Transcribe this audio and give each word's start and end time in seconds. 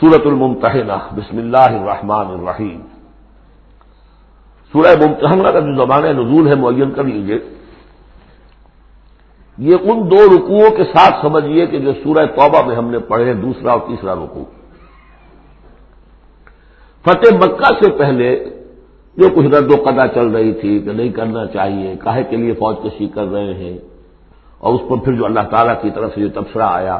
سورت 0.00 0.26
الممتحنہ 0.26 0.92
بسم 1.14 1.38
اللہ 1.38 1.72
الرحمن 1.78 2.28
الرحیم. 2.28 2.78
سورہ 4.74 4.94
ممتحنہ 5.00 5.48
کا 5.52 5.60
جو 5.60 5.74
زمانہ 5.76 6.12
نزول 6.20 6.48
ہے، 6.48 6.54
معین 6.60 6.90
کر 6.90 7.04
لیجیے 7.04 7.38
یہ 9.58 9.76
ان 9.84 10.00
دو 10.10 10.22
رکوعوں 10.34 10.70
کے 10.76 10.84
ساتھ 10.92 11.20
سمجھیے 11.22 11.66
کہ 11.66 11.78
جو 11.80 11.92
سورہ 12.02 12.24
توبہ 12.36 12.64
میں 12.66 12.76
ہم 12.76 12.90
نے 12.90 12.98
پڑھے 13.10 13.34
دوسرا 13.42 13.72
اور 13.72 13.80
تیسرا 13.88 14.14
رکوع. 14.14 14.44
فتح 17.04 17.36
مکہ 17.36 17.74
سے 17.80 17.90
پہلے 17.98 18.34
جو 19.16 19.28
کچھ 19.36 19.46
رد 19.54 19.70
و 19.70 19.82
قدا 19.84 20.06
چل 20.16 20.34
رہی 20.36 20.52
تھی 20.60 20.78
کہ 20.82 20.92
نہیں 20.92 21.12
کرنا 21.12 21.46
چاہیے، 21.52 21.94
کاہے 22.02 22.22
کے 22.30 22.36
لیے 22.36 22.54
فوج 22.58 22.76
کشی 22.84 23.08
کر 23.14 23.26
رہے 23.32 23.54
ہیں، 23.54 23.78
اور 24.60 24.74
اس 24.74 24.88
پر 24.88 25.04
پھر 25.04 25.12
جو 25.16 25.24
اللہ 25.24 25.44
تعالیٰ 25.50 25.80
کی 25.82 25.90
طرف 25.90 26.14
سے 26.14 26.20
جو 26.20 26.28
تبصرہ 26.40 26.68
آیا 26.72 26.98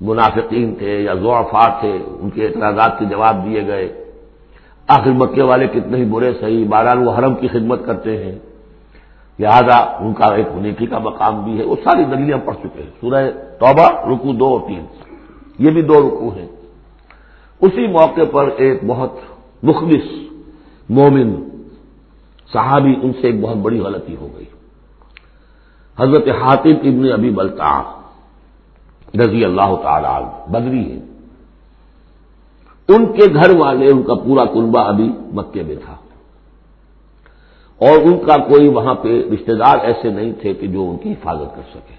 منافقین 0.00 0.74
تھے 0.74 1.00
یا 1.00 1.14
ضعفات 1.14 1.80
تھے، 1.80 1.98
ان 2.20 2.30
کے 2.30 2.46
اعتراضات 2.46 2.98
کے 2.98 3.04
جواب 3.04 3.44
دیے 3.44 3.66
گئے۔ 3.66 4.04
آخر 4.88 5.10
مکے 5.10 5.42
والے 5.42 5.66
کتنے 5.66 5.96
ہی 5.96 6.04
برے، 6.04 6.32
صحیح، 6.40 6.66
باران 6.68 7.06
وہ 7.06 7.12
حرم 7.18 7.34
کی 7.34 7.48
خدمت 7.48 7.80
کرتے 7.86 8.24
ہیں۔ 8.24 8.38
لہذا 9.38 9.76
ان 9.76 10.14
کا 10.14 10.34
ایک 10.34 10.46
نیکی 10.54 10.86
کا 10.86 10.98
مقام 10.98 11.44
بھی 11.44 11.58
ہے۔ 11.58 11.64
وہ 11.64 11.76
ساری 11.84 12.04
دلیاں 12.04 12.38
پڑھ 12.44 12.56
چکے 12.56 12.82
ہیں۔ 12.82 12.90
سورہ 13.00 13.30
توبہ 13.60 14.12
رکو 14.12 14.32
دو 14.32 14.46
اور 14.46 14.60
تین۔ 14.60 14.86
یہ 15.58 15.70
بھی 15.70 15.82
دو 15.82 16.08
رکو 16.08 16.28
ہیں۔ 16.28 16.46
اسی 17.60 17.86
موقع 17.86 18.24
پر 18.32 18.48
ایک 18.56 18.84
بہت 18.86 19.12
مخلص 19.62 20.32
مومن 20.88 21.48
صحابی 22.52 22.94
ان 23.02 23.12
سے 23.12 23.26
ایک 23.26 23.40
بہت 23.40 23.56
بڑی 23.56 23.78
غلطی 23.78 24.16
ہو 24.16 24.28
گئی۔ 24.36 24.44
حضرت 25.98 26.28
حاطب 26.28 26.78
ابن 26.82 27.12
ابی 27.12 27.30
بلتا 27.30 27.95
رضی 29.18 29.44
اللہ 29.44 29.76
تعالی 29.82 30.24
بدری 30.52 30.92
ہے 30.92 30.98
ان 32.88 33.06
کے 33.06 33.34
گھر 33.34 33.56
والے، 33.56 33.90
ان 33.90 34.02
کا 34.02 34.14
پورا 34.14 34.44
کنبا 34.44 34.82
ابھی 34.82 35.12
مکے 35.32 35.62
میں 35.62 35.74
تھا۔ 35.84 35.96
اور 37.78 37.98
ان 38.02 38.18
کا 38.18 38.36
کوئی 38.36 38.68
وہاں 38.68 38.94
پہ 38.94 39.22
رشتہ 39.32 39.52
دار 39.52 39.78
ایسے 39.78 40.10
نہیں 40.10 40.32
تھے 40.40 40.54
کہ 40.54 40.66
جو 40.66 40.90
ان 40.90 40.96
کی 40.96 41.12
حفاظت 41.12 41.56
کر 41.56 41.62
سکے۔ 41.70 41.94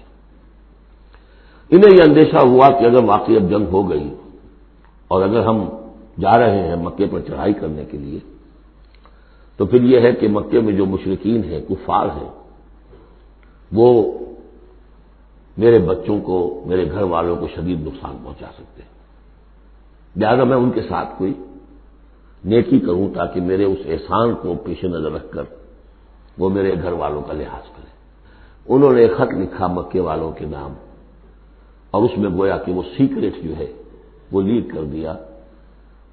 انہیں 1.70 1.96
یہ 1.96 2.02
اندیشہ 2.08 2.46
ہوا 2.46 2.68
کہ 2.68 2.84
اگر 2.84 3.04
واقعی 3.04 3.36
اب 3.36 3.50
جنگ 3.50 3.66
ہو 3.72 3.90
گئی 3.90 4.14
اور 5.08 5.22
اگر 5.22 5.46
ہم 5.46 5.68
جا 6.20 6.38
رہے 6.38 6.68
ہیں 6.68 6.76
مکے 6.76 7.06
پر 7.10 7.20
چڑھائی 7.20 7.52
کرنے 7.52 7.84
کے 7.84 7.98
لیے، 7.98 8.18
تو 9.56 9.66
پھر 9.66 9.82
یہ 9.82 10.00
ہے 10.00 10.12
کہ 10.12 10.28
مکے 10.28 10.60
میں 10.60 10.72
جو 10.72 10.86
مشرقین 10.86 11.44
ہیں، 11.44 11.60
کفار 11.68 12.06
ہیں، 12.06 12.30
وہ 13.72 14.12
میرے 15.58 15.78
بچوں 15.78 16.20
کو، 16.20 16.62
میرے 16.66 16.90
گھر 16.90 17.02
والوں 17.02 17.36
کو 17.36 17.48
شدید 17.48 17.86
نقصان 17.86 18.16
پہنچا 18.24 18.46
سکتے 18.54 18.82
ہیں۔ 18.82 18.98
لہٰذا 20.16 20.44
میں 20.44 20.56
ان 20.56 20.70
کے 20.70 20.82
ساتھ 20.82 21.08
کوئی 21.18 21.34
نیکی 22.44 22.80
کروں 22.80 23.14
تاکہ 23.14 23.40
میرے 23.40 23.64
اس 23.64 23.78
احسان 23.84 24.34
کو 24.34 24.54
پیش 24.64 24.84
نظر 24.84 25.12
رکھ 25.12 25.32
کر 25.32 25.42
وہ 26.38 26.48
میرے 26.48 26.74
گھر 26.82 26.92
والوں 26.92 27.22
کا 27.22 27.32
لحاظ 27.32 27.62
کریں۔ 27.76 27.98
انہوں 28.68 28.92
نے 28.92 29.08
خط 29.08 29.34
لکھا 29.34 29.66
مکے 29.66 30.00
والوں 30.00 30.32
کے 30.32 30.44
نام 30.44 30.74
اور 31.90 32.02
اس 32.02 32.18
میں 32.18 32.30
گویا 32.30 32.58
کہ 32.58 32.72
وہ 32.72 32.82
سیکرٹ 32.96 33.44
جو 33.44 33.56
ہے 33.56 33.72
وہ 34.32 34.42
لیک 34.42 34.70
کر 34.74 34.84
دیا 34.84 35.14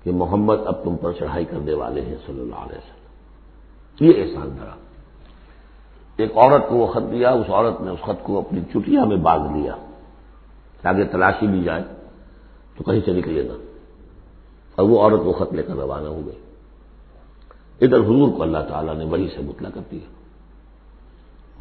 کہ 0.04 0.12
محمد 0.12 0.56
اب 0.66 0.84
تم 0.84 0.96
پر 1.02 1.12
چڑھائی 1.12 1.46
کرنے 1.46 1.74
والے 1.74 2.02
ہیں 2.02 2.16
صلی 2.26 2.40
اللہ 2.42 2.56
علیہ 2.56 2.78
وسلم۔ 2.78 3.06
یہ 4.00 4.24
احسان 4.24 4.50
دھرا۔ 4.60 4.85
ایک 6.18 6.38
عورت 6.38 6.70
کو 6.70 6.76
وہ 6.76 6.88
خط 6.88 7.12
دیا، 7.12 7.30
اس 7.30 7.50
عورت 7.50 7.82
نے 7.82 7.92
اس 7.92 8.00
خط 8.04 8.24
کو 8.24 8.38
اپنی 8.38 8.62
چٹیا 8.74 9.04
میں 9.04 9.18
باندھ 9.18 9.58
لیا 9.58 9.76
تاکہ 10.82 11.04
تلاشی 11.04 11.48
لی 11.48 11.64
جائے، 11.64 11.84
تو 12.78 12.84
کہیں 12.84 13.00
سے 13.06 13.12
نکلے 13.12 13.50
گا۔ 13.50 13.54
اور 14.76 14.90
وہ 14.90 15.00
عورت 15.00 15.22
وہ 15.24 15.34
خط 15.34 15.54
لے 15.54 15.64
کر 15.64 15.74
روانہ 15.74 16.08
ہو 16.08 16.22
گئی۔ 16.26 16.40
ادھر 17.82 18.00
حضور 18.00 18.30
کو 18.38 18.42
اللہ 18.42 18.58
تعالیٰ 18.70 18.96
نے 18.96 19.06
وہی 19.06 19.28
سے 19.36 19.42
مطلع 19.42 19.70
کر 19.70 19.82
دیا۔ 19.92 20.14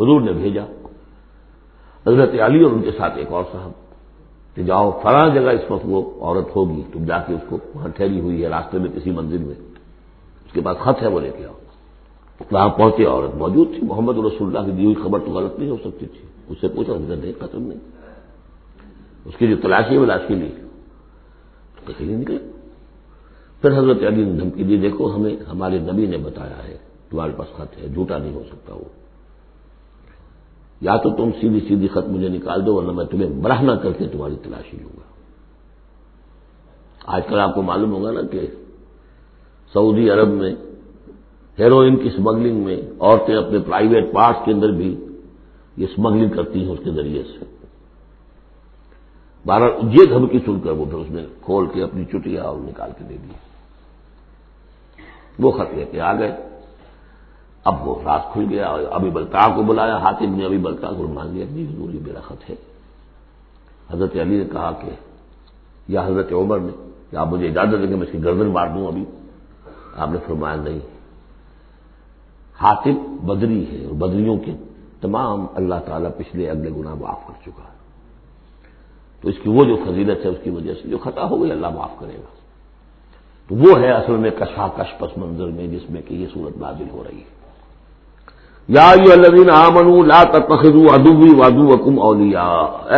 حضور 0.00 0.20
نے 0.20 0.32
بھیجا۔ 0.32 0.64
حضرت 2.06 2.30
علی 2.40 2.62
اور 2.62 2.72
ان 2.72 2.82
کے 2.82 2.90
ساتھ 2.98 3.18
ایک 3.18 3.32
اور 3.32 3.44
صاحب 3.52 3.70
کہ 4.56 4.62
جاؤ، 4.62 5.00
فلاں 5.02 5.34
جگہ 5.34 5.50
اس 5.50 5.70
وقت 5.70 5.82
وہ 5.84 6.24
عورت 6.24 6.56
ہوگی، 6.56 6.82
تم 6.92 7.04
جا 7.04 7.18
کے 7.18 7.34
اس 7.34 7.40
کو 7.48 7.58
وہاں 7.74 7.88
ٹھہری 7.88 8.20
ہوئی 8.20 8.42
ہے، 8.42 8.48
راستے 8.48 8.78
میں 8.78 8.90
کسی 8.94 9.10
منزل 9.10 9.38
میں۔ 9.38 9.54
اس 10.46 10.52
کے 10.52 10.60
پاس 10.60 10.76
خط 10.78 11.02
ہے، 11.02 11.08
وہ 11.08 11.20
لے 11.20 11.30
کے 11.38 11.46
آؤ۔ 11.46 11.54
وہاں 12.50 12.68
پہنچے 12.68 13.04
عورت 13.04 13.34
موجود 13.34 13.68
تھی، 13.68 13.86
محمد 13.86 14.14
رسول 14.16 14.56
اللہ 14.56 14.70
کی 14.70 14.76
دی 14.76 14.84
ہوئی 14.84 14.94
خبر 14.94 15.18
تو 15.18 15.30
غلط 15.30 15.58
نہیں 15.58 15.70
ہو 15.70 15.76
سکتی 15.76 16.06
تھی۔ 16.06 16.20
اس 16.48 16.58
سے 16.60 16.68
پوچھا 16.68 16.92
اس 16.92 17.08
نے 17.08 17.16
دیکھا 17.16 17.46
تم 17.46 17.70
اس 19.24 19.36
کی 19.38 19.46
جو 19.46 19.56
تلاشی 19.62 19.96
وہ 19.96 20.06
لاشی 20.06 20.34
لی۔ 20.34 20.50
کہیں 21.86 22.06
نہیں 22.06 22.16
نکلے۔ 22.16 22.38
پھر 23.60 23.78
حضرت 23.78 23.96
علی 24.06 24.24
نے 24.24 24.40
دھمکی 24.40 24.64
دی، 24.64 24.76
دیکھو، 24.76 25.14
ہمیں، 25.14 25.36
ہمارے 25.52 25.78
نبی 25.78 26.06
نے 26.06 26.16
بتایا 26.16 26.68
ہے، 26.68 26.78
تمہارے 27.10 27.32
پاس 27.36 27.56
خط 27.56 27.82
ہے، 27.82 27.88
جھوٹا 27.88 28.18
نہیں 28.18 28.34
ہو 28.34 28.42
سکتا 28.52 28.74
وہ۔ 28.74 28.84
یا 30.80 30.96
تو 30.96 31.10
تم 31.10 31.30
سیدھی 31.40 31.60
سیدھی 31.60 31.88
خط 31.88 32.08
مجھے 32.08 32.28
نکال 32.28 32.66
دو، 32.66 32.74
ورنہ 32.74 32.92
میں 32.92 33.04
تمہیں 33.04 33.30
برہنہ 33.30 33.72
کر 33.72 33.92
کے 33.92 34.06
تمہاری 34.06 34.36
تلاشی 34.42 34.76
لوں 34.76 34.96
گا۔ 34.96 35.14
آج 37.06 37.22
کل 37.28 37.40
آپ 37.40 37.54
کو 37.54 37.62
معلوم 37.62 37.92
ہوگا 37.92 38.10
نا 38.10 38.20
کہ 38.22 38.46
سعودی 39.72 40.10
عرب 40.10 40.28
میں 40.28 40.54
ہیروئن 41.58 41.96
کی 41.96 42.08
اسمگلنگ 42.08 42.64
میں 42.64 42.76
عورتیں 43.00 43.36
اپنے 43.36 43.58
پرائیویٹ 43.58 44.12
پارٹس 44.12 44.38
کے 44.44 44.52
اندر 44.52 44.70
بھی 44.70 45.06
یہ 45.76 45.86
اسمگلنگ 45.90 46.28
کرتی 46.28 46.64
ہیں 46.64 46.72
اس 46.72 46.78
کے 46.84 46.90
ذریعے 46.90 47.22
سے۔ 47.22 47.44
بارہ 49.46 49.64
یہ 49.82 50.04
دھمکی 50.04 50.38
سن 50.38 50.60
کر 50.60 50.70
وہ 50.70 50.84
پھر 50.84 50.98
اس 50.98 51.10
نے 51.10 51.26
کھول 51.42 51.66
کے 51.66 51.82
اپنی 51.82 52.04
چٹیا 52.04 52.42
اور 52.42 52.56
نکال 52.58 52.90
کے 52.98 53.04
دے 53.04 53.16
دی۔ 53.22 53.32
وہ 55.38 55.50
خط 55.50 55.74
لے 55.74 55.84
کے 55.84 56.00
آ 56.00 56.18
گئے۔ 56.18 56.36
اب 57.64 57.88
وہ 57.88 58.02
راز 58.04 58.20
کھل 58.32 58.46
گیا 58.50 58.66
ابھی 58.90 59.10
بلکا 59.10 59.54
کو 59.56 59.62
بلایا۔ 59.62 59.96
حاطم 59.96 60.34
نے 60.34 60.44
ابھی 60.44 60.58
بلکا 60.58 60.90
کو 60.92 61.06
مان 61.06 61.26
لیا 61.26 61.44
جی 61.44 61.64
حضور 61.64 61.94
یہ 61.94 62.00
میرا 62.06 62.20
خط 62.20 62.50
ہے۔ 62.50 62.54
حضرت 63.90 64.16
علی 64.16 64.38
نے 64.38 64.44
کہا 64.44 64.72
کہ 64.72 64.90
یا 65.88 66.06
حضرت 66.06 66.32
عمر 66.32 66.58
نے 66.58 66.72
کہ 67.10 67.16
آپ 67.16 67.28
مجھے 67.28 67.48
اجازت 67.48 67.72
دیں 67.72 67.88
کہ 67.88 67.96
میں 67.96 68.06
اس 68.06 68.12
کی 68.12 68.24
گردن 68.24 68.46
مار 68.46 68.66
دوں 68.66 68.86
ابھی؟ 68.86 69.04
آپ 69.96 70.08
نے 70.10 70.18
فرمایا 70.26 70.56
نہیں۔ 70.56 70.93
حاطب 72.58 73.26
بدری 73.26 73.64
ہے 73.72 73.84
اور 73.84 73.94
بدریوں 73.94 74.38
کے 74.38 74.52
تمام 75.00 75.46
اللہ 75.54 75.74
تعالیٰ 75.86 76.10
پچھلے 76.16 76.50
اگلے 76.50 76.70
گنا 76.70 76.94
معاف 76.94 77.26
کر 77.26 77.32
چکا 77.42 77.62
ہے۔ 77.62 77.74
تو 79.20 79.28
اس 79.28 79.34
کی 79.42 79.50
وہ 79.50 79.64
جو 79.64 79.76
فضیلت 79.76 80.24
ہے 80.24 80.30
اس 80.30 80.36
کی 80.42 80.50
وجہ 80.50 80.74
سے 80.82 80.88
جو 80.88 80.98
خطا 80.98 81.28
ہو 81.30 81.42
گئی، 81.42 81.52
اللہ 81.52 81.66
معاف 81.74 81.98
کرے 81.98 82.16
گا۔ 82.18 82.34
تو 83.48 83.54
وہ 83.54 83.80
ہے 83.80 83.90
اصل 83.90 84.12
میں 84.12 84.30
کشاکش 84.30 84.98
پس 84.98 85.18
منظر 85.18 85.46
میں، 85.46 85.66
جس 85.66 85.90
میں 85.90 86.02
کہ 86.02 86.14
یہ 86.14 86.26
صورت 86.34 86.56
نازل 86.56 86.84
ہو 86.92 87.04
رہی 87.10 87.18
ہے۔ 87.18 87.34
یا 88.68 88.90
الذین 88.90 89.50
آمنوا 89.50 90.06
لا 90.06 90.22
تتخذوا 90.22 90.94
عدوی 90.94 91.34
وادو 91.38 91.68
وکم 91.68 91.98
اولیا 91.98 92.42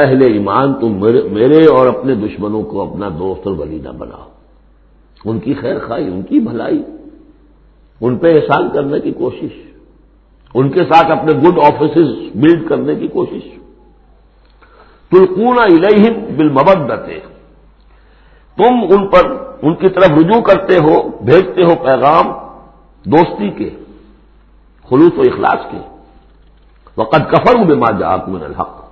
اہل 0.00 0.22
ایمان، 0.22 0.74
تم 0.74 1.00
میرے 1.32 1.66
اور 1.66 1.86
اپنے 1.86 2.14
دشمنوں 2.14 2.62
کو 2.62 2.90
اپنا 2.90 3.08
دوست 3.08 3.46
اور 3.46 3.56
ولی 3.58 3.78
نہ 3.84 3.88
بناؤ۔ 3.88 4.28
ان 5.24 5.38
کی 5.38 5.54
خیر 5.54 5.78
خائی 5.78 6.12
ان 6.12 6.22
کی 6.22 6.40
بھلائی۔ 6.40 6.82
ان 8.00 8.18
پہ 8.18 8.34
احسان 8.34 8.68
کرنے 8.70 9.00
کی 9.00 9.12
کوشش، 9.12 9.50
ان 10.54 10.70
کے 10.70 10.80
ساتھ 10.80 11.10
اپنے 11.10 11.32
گڈ 11.32 11.58
آفیسز 11.58 12.08
بلڈ 12.34 12.68
کرنے 12.68 12.94
کی 12.94 13.08
کوشش۔ 13.08 13.42
تلکون 15.10 15.58
الہم 15.58 16.36
بالمبدت 16.36 17.06
تم 18.56 18.74
ان 18.90 19.06
پر، 19.06 19.30
ان 19.62 19.74
کی 19.74 19.88
طرف 19.88 20.10
رجوع 20.10 20.40
کرتے 20.40 20.76
ہو، 20.76 21.08
بھیجتے 21.08 21.64
ہو 21.64 21.74
پیغام 21.84 22.24
دوستی 23.04 23.50
کے، 23.50 23.70
خلوص 24.90 25.12
و 25.16 25.20
اخلاص 25.20 25.70
کے۔ 25.70 25.78
وقت 26.96 27.30
کفر 27.30 27.64
بے 27.64 27.74
ماں 27.74 27.98
جا 27.98 28.16
من 28.16 28.42
الحق۔ 28.42 28.84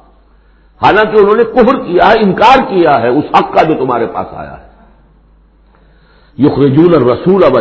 حالانکہ 0.83 1.21
انہوں 1.21 1.37
نے 1.37 1.45
کفر 1.45 1.77
کیا 1.77 2.09
ہے، 2.09 2.21
انکار 2.25 2.59
کیا 2.59 3.03
ہے، 3.03 3.09
اس 3.09 3.25
حق 3.25 3.55
کا 3.57 3.63
جو 3.63 3.75
تمہارے 3.75 4.07
پاس 4.07 4.27
آیا 4.33 4.57
ہے۔ 4.61 4.69
یخرجون 6.39 6.95
الرسول 6.95 7.45
اب 7.45 7.59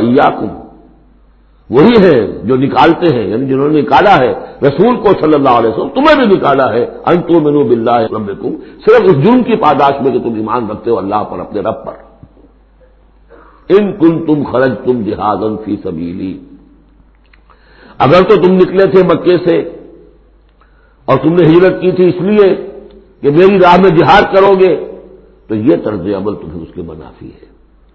وہی 1.70 2.04
ہے 2.04 2.28
جو 2.44 2.56
نکالتے 2.56 3.16
ہیں 3.16 3.28
یعنی 3.28 3.46
جنہوں 3.46 3.70
نے 3.70 3.82
نکالا 3.82 4.18
ہے، 4.18 4.32
رسول 4.62 4.96
کو 4.96 5.08
صلی 5.08 5.32
اللہ 5.36 5.50
علیہ 5.50 5.70
وسلم، 5.70 5.90
تمہیں 5.90 6.16
بھی 6.16 6.36
نکالا 6.36 6.74
ہے۔ 6.74 6.86
انتو 7.06 7.40
منو 7.40 7.64
بلّہ 7.64 7.92
ربکم، 7.92 8.56
صرف 8.56 9.02
اس 9.04 9.24
جرم 9.24 9.44
کی 9.44 9.56
پاداش 9.56 10.02
میں 10.02 10.12
کہ 10.12 10.20
تم 10.20 10.34
ایمان 10.36 10.70
رکھتے 10.70 10.90
ہو 10.90 10.98
اللہ 10.98 11.16
پر، 11.16 11.40
اپنے 11.40 11.62
رب 11.62 11.86
پر۔ 11.86 11.94
ان 13.70 13.92
کن 13.92 14.26
تم 14.26 14.44
خرج 14.52 14.74
تم 14.86 15.02
جہاد 15.02 15.38
فی 15.66 15.76
سبیلی۔ 15.84 16.40
اگر 17.98 18.22
تو 18.30 18.36
تم 18.36 18.54
نکلے 18.54 18.86
تھے 18.86 19.04
مکے 19.04 19.38
سے 19.38 19.60
اور 21.06 21.18
تم 21.18 21.34
نے 21.34 21.44
ہجرت 21.48 21.82
کی 21.82 21.92
تھی 21.92 22.10
اس 22.10 22.22
لیے 22.22 22.56
کہ 23.22 23.30
میری 23.30 23.60
راہ 23.60 23.76
میں 23.78 23.90
جہاد 23.90 24.36
کرو 24.36 24.56
گے، 24.60 24.92
تو 25.48 25.56
یہ 25.56 25.76
طرز 25.84 26.00
عمل 26.00 26.36
تمہیں 26.36 26.62
اس 26.62 26.74
کے 26.76 26.82
منافی 26.82 27.28
ہے۔ 27.28 27.46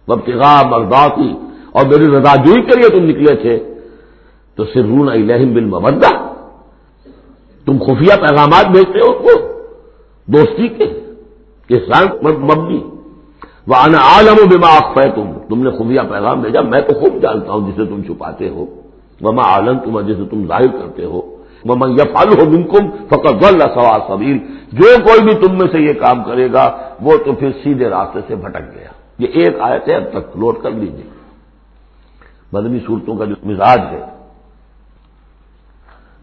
ببتغا 0.08 0.68
مرداتی 0.68 1.32
اور 1.72 1.86
میری 1.86 2.06
رضا 2.06 2.36
جوئی 2.36 2.62
کے 2.62 2.80
لیے 2.80 2.88
تم 2.88 3.04
نکلے 3.04 3.36
تھے۔ 3.36 3.74
تو 4.56 4.64
سرون 4.64 5.08
الہم 5.08 5.54
بل 5.54 5.64
مبدہ 5.64 6.34
تم 7.66 7.78
خفیہ 7.78 8.16
پیغامات 8.20 8.66
بھیجتے 8.66 8.98
ہو 8.98 9.18
کو۔ 9.18 9.62
دوستی 10.26 10.68
کے 10.68 10.86
مبنی 12.38 12.80
وہ 13.66 13.74
آنا 13.76 13.98
عالم 13.98 14.36
و 14.42 14.46
بما 14.46 15.00
تم 15.02 15.32
تم 15.48 15.62
نے 15.62 15.70
خفیہ 15.70 16.00
پیغام 16.10 16.40
بھیجا، 16.40 16.60
میں 16.60 16.80
تو 16.80 17.00
خوب 17.00 17.22
جانتا 17.22 17.52
ہوں 17.52 17.72
جسے 17.72 17.84
تم 17.84 18.02
چھپاتے 18.02 18.48
ہو۔ 18.48 18.66
وما 19.20 19.42
عالم 19.42 19.78
تم 19.78 20.00
جسے 20.00 20.24
تم 20.30 20.46
ظاہر 20.46 20.66
کرتے 20.66 21.04
ہو۔ 21.04 21.36
وما 21.64 21.86
یہ 21.88 22.04
فل 22.14 22.40
ہو 22.40 22.50
منکم 22.50 22.90
فقط 23.08 23.44
اللہ 23.46 23.68
سوال 23.74 24.00
سبیر 24.08 24.36
جو 24.72 24.96
کوئی 25.04 25.22
بھی 25.22 25.34
تم 25.34 25.52
میں 25.52 25.72
سے 25.72 25.82
یہ 25.82 25.92
کام 25.92 26.24
کرے 26.24 26.52
گا، 26.52 26.78
وہ 27.02 27.16
تو 27.24 27.32
پھر 27.32 27.50
سیدھے 27.62 27.88
راستے 27.88 28.20
سے 28.28 28.34
بھٹک 28.34 28.74
گیا۔ 28.74 28.90
یہ 29.18 29.26
ایک 29.32 29.60
آیت 29.60 29.88
ہے، 29.88 29.94
اب 29.94 30.02
تک 30.10 30.36
لوٹ 30.36 30.62
کر 30.62 30.70
لیجیے 30.70 31.17
مدنی 32.52 32.78
صورتوں 32.86 33.16
کا 33.16 33.24
جو 33.24 33.34
مزاج 33.44 33.80
ہے۔ 33.80 34.04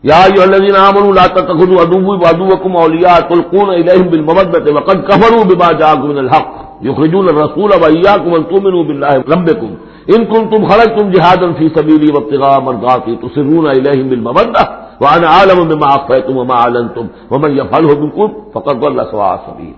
یا 0.03 0.17
الذین 0.43 0.75
آمنوا 0.75 1.13
لا 1.13 1.27
تتخذوا 1.27 1.81
عدوی 1.81 2.15
وعدوکم 2.23 2.75
اولیاء 2.77 3.19
تلقون 3.29 3.69
الیہم 3.69 4.07
بالمودۃ 4.09 4.67
وقد 4.75 4.97
کفروا 5.07 5.43
بما 5.43 5.71
جاءکم 5.71 6.07
من 6.07 6.17
الحق 6.17 6.49
یخرجون 6.81 7.29
الرسول 7.29 7.71
وایاکم 7.83 8.33
ان 8.33 8.43
تؤمنوا 8.43 8.83
بالله 8.83 9.13
ربکم 9.33 9.71
ان 10.15 10.25
کنتم 10.25 10.65
خرجتم 10.65 11.09
جهادا 11.11 11.51
فی 11.51 11.69
سبیلی 11.75 12.11
وابتغاء 12.11 12.59
مرضاتی 12.59 13.15
تسرون 13.15 13.67
الیہم 13.67 14.09
بالمودۃ 14.09 14.57
وانا 15.01 15.27
عالم 15.27 15.63
بما 15.67 15.87
اخفیتم 15.93 16.37
وما 16.37 16.55
اعلنتم 16.55 17.07
ومن 17.31 17.57
يفعله 17.57 17.99
منکم 17.99 18.27
فقد 18.53 18.85
ضل 18.85 19.01
سواء 19.11 19.31
السبیل 19.31 19.73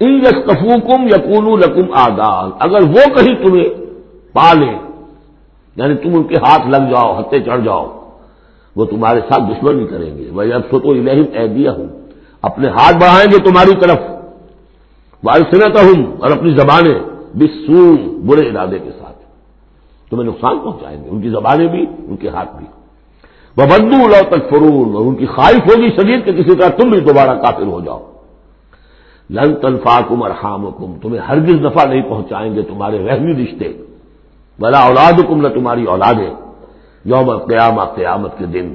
ان 0.00 0.18
یکفوکم 0.26 1.06
یکونوا 1.08 1.56
لکم 1.58 1.94
اعداء 2.04 2.48
اگر 2.58 2.82
وہ 2.96 3.06
کہیں 3.14 3.34
تمہیں 3.44 3.68
پالیں 4.32 4.85
یعنی 5.76 5.94
تم 5.94 6.14
ان 6.14 6.22
کے 6.22 6.34
ہاتھ 6.34 6.68
لگ 6.68 6.90
جاؤ 6.90 7.20
ہتے 7.20 7.40
چڑھ 7.40 7.64
جاؤ۔ 7.64 8.10
وہ 8.76 8.84
تمہارے 8.84 9.20
ساتھ 9.20 9.42
دشمنی 9.50 9.86
کریں 9.86 10.18
گے۔ 10.18 10.30
وہ 10.30 10.42
اب 10.42 10.60
سو 10.70 10.78
تو 10.78 10.90
الہم 10.90 11.66
ہوں 11.76 11.86
اپنے 12.42 12.68
ہاتھ 12.68 12.96
بڑھائیں 12.96 13.26
گے 13.32 13.50
تمہاری 13.50 13.80
طرف۔ 13.80 13.98
والسنت 15.24 15.76
ہوں 15.76 16.16
اور 16.18 16.30
اپنی 16.30 16.50
زبانیں 16.50 16.94
بسو 17.34 17.96
برے 18.24 18.48
ارادے 18.48 18.78
کے 18.78 18.90
ساتھ۔ 18.90 19.16
تمہیں 20.10 20.28
نقصان 20.28 20.58
پہنچائیں 20.58 21.04
گے۔ 21.04 21.08
ان 21.10 21.20
کی 21.20 21.28
زبانیں 21.28 21.66
بھی، 21.66 21.86
ان 22.08 22.16
کے 22.16 22.28
ہاتھ 22.28 22.56
بھی۔ 22.56 22.66
وہ 23.56 23.66
بدو 23.66 24.08
لو 24.08 24.36
تک 24.36 24.50
فرون 24.50 24.94
اور 24.94 25.06
ان 25.06 25.14
کی 25.14 25.26
خواہش 25.26 25.56
ہوگی 25.56 25.88
شدید 25.88 26.24
کہ 26.24 26.32
کسی 26.32 26.56
طرح 26.56 26.68
تم 26.68 26.90
بھی 26.90 27.00
دوبارہ 27.00 27.38
کافر 27.38 27.62
ہو 27.62 27.80
جاؤ۔ 27.80 28.12
لن 29.30 29.54
تنفاکم 29.54 30.22
اور 30.22 30.30
تمہیں 31.02 31.20
ہرگز 31.20 31.64
دفعہ 31.64 31.86
نہیں 31.86 32.02
پہنچائیں 32.02 32.54
گے 32.54 32.62
تمہارے 32.62 33.06
رحمی 33.06 33.44
رشتے۔ 33.44 33.85
بلا 34.60 34.78
اولاد 34.78 35.12
کم 35.28 35.40
نہ 35.40 35.48
تمہاری 35.48 35.84
اولادیں 35.84 36.30
یوم 37.04 37.36
قیام 37.36 37.84
قیامت 37.84 38.38
کے 38.38 38.46
دن۔ 38.46 38.74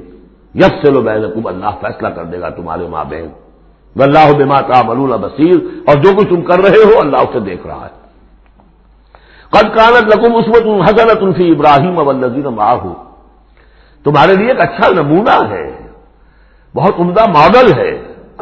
یس 0.54 0.72
سے 0.82 0.90
لو 0.90 1.00
بین 1.00 1.24
اللہ 1.44 1.66
فیصلہ 1.80 2.08
کر 2.08 2.24
دے 2.24 2.40
گا 2.40 2.48
تمہارے 2.48 2.88
ماں 2.88 3.04
بہن۔ 3.04 3.28
اللہ 4.02 4.32
بما 4.38 4.60
تعملون 4.60 5.10
بصیر۔ 5.10 5.58
اور 5.86 5.96
جو 5.96 6.10
کچھ 6.18 6.28
تم 6.28 6.42
کر 6.42 6.58
رہے 6.58 6.84
ہو، 6.84 6.92
اللہ 7.00 7.16
اسے 7.16 7.40
دیکھ 7.40 7.66
رہا 7.66 7.86
ہے۔ 7.86 8.02
قد 9.50 9.76
کانت 9.76 10.16
لکم 10.16 10.36
عصمت 10.36 10.88
حضرت 10.88 11.22
الفی 11.22 11.50
ابراہیم 11.50 11.98
ابلزین 11.98 12.42
ماہو 12.42 12.94
تمہارے 14.04 14.36
لیے 14.36 14.48
ایک 14.48 14.60
اچھا 14.60 15.02
نمونہ 15.02 15.46
ہے۔ 15.50 15.86
بہت 16.74 16.94
عمدہ 16.98 17.24
ماڈل 17.28 17.72
ہے۔ 17.78 17.90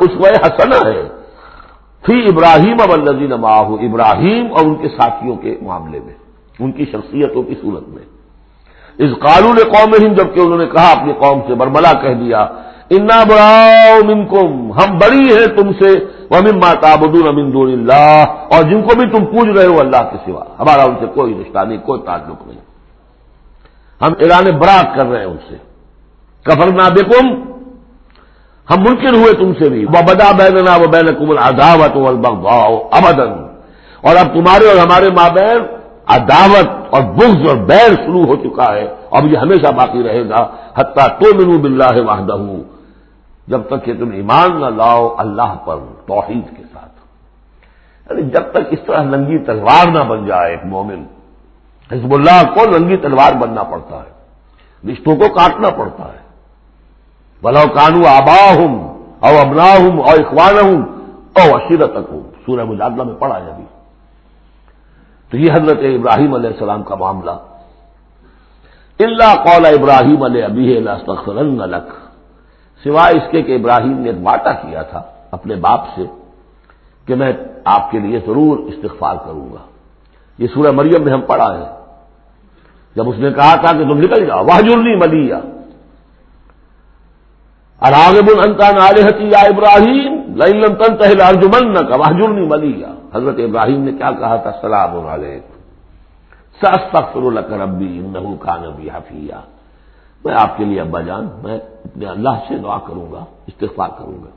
اس 0.01 0.11
وہ 0.19 0.27
حسن 0.27 0.87
ہے۔ 0.87 1.03
فی 2.07 2.27
ابراہیم 2.33 2.77
ابلزین 2.81 3.31
ماہو 3.31 3.75
ابراہیم 3.75 4.47
اور 4.53 4.67
ان 4.67 4.75
کے 4.75 4.89
ساتھیوں 4.89 5.37
کے 5.37 5.59
معاملے 5.63 6.01
میں۔ 6.05 6.20
ان 6.61 6.73
کی 6.73 6.85
شخصیتوں 6.85 7.43
کی 7.43 7.55
صورت 7.63 7.89
میں۔ 7.89 8.05
اس 8.99 9.11
قانون 9.21 9.57
قوم 9.57 9.95
ہند 9.95 10.19
جبکہ 10.19 10.41
انہوں 10.41 10.59
نے 10.59 10.67
کہا 10.67 10.93
اپنی 10.93 11.13
قوم 11.13 11.41
سے 11.47 11.55
برملا 11.55 11.93
کہہ 11.93 12.15
دیا، 12.15 12.41
انا 12.91 13.25
براؤ 13.25 13.99
منکم، 14.05 14.73
ہم 14.73 14.99
بڑی 14.99 15.37
ہیں 15.37 15.47
تم 15.47 15.73
سے 15.73 16.05
ومن 16.31 16.57
ماتا 16.57 16.95
بدون 16.95 17.29
امین 17.29 17.57
اللہ، 17.57 18.25
اور 18.53 18.63
جن 18.63 18.83
کو 18.83 18.97
بھی 18.99 19.11
تم 19.11 19.25
پوج 19.25 19.59
رہے 19.59 19.67
ہو 19.67 19.81
اللہ 19.81 20.03
کے 20.11 20.17
سوا۔ 20.27 20.45
ہمارا 20.59 20.83
ان 20.83 20.95
سے 21.01 21.07
کوئی 21.07 21.35
رشتہ 21.41 21.59
نہیں، 21.59 21.79
کوئی 21.79 22.01
تعلق 22.07 22.47
نہیں۔ 22.47 22.61
ہم 24.03 24.13
ایران 24.19 24.45
برات 24.59 24.99
کر 24.99 25.07
رہے 25.07 25.19
ہیں 25.19 25.27
ان 25.27 25.37
سے۔ 25.49 25.57
کفر 26.43 26.69
نہ 26.69 26.83
ہم 28.71 28.81
ممکن 28.81 29.15
ہوئے 29.15 29.33
تم 29.33 29.53
سے 29.53 29.69
بھی۔ 29.69 29.87
بدا 29.87 30.33
بینا 30.33 30.77
وہ 30.77 30.87
بین 30.87 31.07
کمل 31.07 31.39
اداوت 31.39 31.97
ابدن 32.93 33.33
اور 34.01 34.17
اب 34.17 34.35
تمہارے 34.35 34.69
اور 34.69 34.77
ہمارے 34.77 35.09
ماں 35.09 35.29
بہن 35.29 35.80
عداوت 36.07 36.69
اور 36.91 37.03
بغض 37.03 37.49
اور 37.49 37.57
بیر 37.57 37.91
شروع 37.95 38.27
ہو 38.27 38.37
چکا 38.37 38.75
ہے، 38.75 38.95
اب 39.11 39.27
یہ 39.27 39.37
ہمیشہ 39.37 39.73
باقی 39.73 40.03
رہے 40.03 40.29
گا، 40.29 40.57
حتیٰ 40.79 41.09
تو 41.09 41.39
منو 41.39 41.59
بلّہ 41.59 42.07
واہدہ 42.07 42.37
جب 43.47 43.61
تک 43.67 43.85
کہ 43.85 43.95
تم 43.95 44.11
ایمان 44.11 44.61
نہ 44.61 44.67
لاؤ، 44.67 45.15
اللہ 45.19 45.55
پر 45.65 45.77
توحید 46.07 46.57
کے 46.57 46.63
ساتھ۔ 46.73 46.91
یعنی 48.11 48.23
جب 48.23 48.53
تک 48.53 48.69
اس 48.71 48.79
طرح 48.87 49.03
ننگی 49.03 49.39
تلوار 49.39 49.89
نہ 49.89 49.99
بن 49.99 50.27
جائے 50.27 50.51
ایک 50.51 50.65
مومن، 50.65 51.05
حزب 51.93 52.15
اللہ 52.15 52.55
کو 52.55 52.79
ننگی 52.79 52.97
تلوار 52.97 53.33
بننا 53.33 53.63
پڑتا 53.63 53.97
ہے، 53.97 54.21
رشتوں 54.93 55.17
کو 55.17 55.35
کاٹنا 55.35 55.71
پڑتا 55.71 56.05
ہے۔ 56.05 56.21
بلاؤ 57.43 57.65
کانو 57.65 58.07
آبا 58.07 58.55
ہوں 58.55 58.99
او 59.21 59.39
ابنا 59.41 59.65
ہوں 59.65 60.03
اور 60.03 60.19
اخوان 60.19 60.69
ہوں 60.69 60.83
او 61.37 61.57
اشیرت 61.57 61.97
ہوں 61.97 62.21
سورہ 62.47 62.65
مجادلہ 62.65 63.03
میں 63.03 63.15
پڑھا 63.15 63.45
ہے 63.45 63.51
ابھی۔ 63.51 63.65
تو 65.31 65.37
یہ 65.37 65.53
حضرت 65.53 65.79
ابراہیم 65.79 66.35
علیہ 66.35 66.51
السلام 66.51 66.83
کا 66.83 66.95
معاملہ۔ 66.95 67.37
اللہ 69.01 69.35
قول 69.45 69.67
ابراہیم 69.67 70.23
علیہ 70.23 70.45
ابھی 70.45 70.77
الک 70.77 71.93
سوائے 72.83 73.17
اس 73.17 73.31
کے 73.31 73.43
کہ 73.43 73.57
ابراہیم 73.57 73.99
نے 73.99 74.11
ایک 74.11 74.19
واٹا 74.23 74.53
کیا 74.53 74.83
تھا 74.83 75.03
اپنے 75.31 75.55
باپ 75.55 75.81
سے 75.95 76.05
کہ 77.07 77.15
میں 77.15 77.33
آپ 77.65 77.91
کے 77.91 77.99
لیے 77.99 78.19
ضرور 78.27 78.59
استغفار 78.59 79.17
کروں 79.17 79.53
گا۔ 79.53 79.63
یہ 80.39 80.47
سورہ 80.55 80.71
مریم 80.71 81.05
میں 81.05 81.13
ہم 81.13 81.21
پڑھا 81.21 81.59
ہے۔ 81.59 81.81
جب 82.97 83.09
اس 83.09 83.19
نے 83.19 83.33
کہا 83.33 83.55
تھا 83.55 83.73
کہ 83.73 83.85
تم 83.85 83.99
نکل 83.99 84.27
جاؤ 84.27 84.45
وہ 84.45 84.61
جرنی 84.61 84.95
ملیا 84.97 85.39
اراغب 87.83 88.29
النتا 88.39 88.71
نالحتی 88.71 89.25
یا 89.25 89.41
ابراہیم 89.41 90.13
لم 90.37 90.75
تن 90.75 90.97
تہل 90.97 91.21
ارجمن 91.21 91.75
کا 91.75 91.97
واہجرنی 91.97 92.47
ملیا 92.47 92.93
حضرت 93.15 93.35
ابراہیم 93.39 93.81
نے 93.81 93.93
کیا 93.93 94.11
کہا 94.11 94.37
تھا؟ 94.37 94.51
سلام 94.61 95.07
علیکم۔ 95.07 95.61
سخر 96.63 97.23
القربی 97.23 98.01
نحو 98.13 98.37
کا 98.37 98.57
نبی 98.57 98.89
حفیہ۔ 98.91 99.41
میں 100.25 100.35
آپ 100.35 100.57
کے 100.57 100.65
لیے 100.65 100.81
ابا 100.81 101.01
جان، 101.01 101.29
میں 101.43 101.59
اپنے 101.59 102.07
اللہ 102.07 102.37
سے 102.49 102.57
دعا 102.57 102.79
کروں 102.79 103.13
گا 103.13 103.25
استغفار 103.47 103.89
کروں 103.99 104.25
گا 104.25 104.31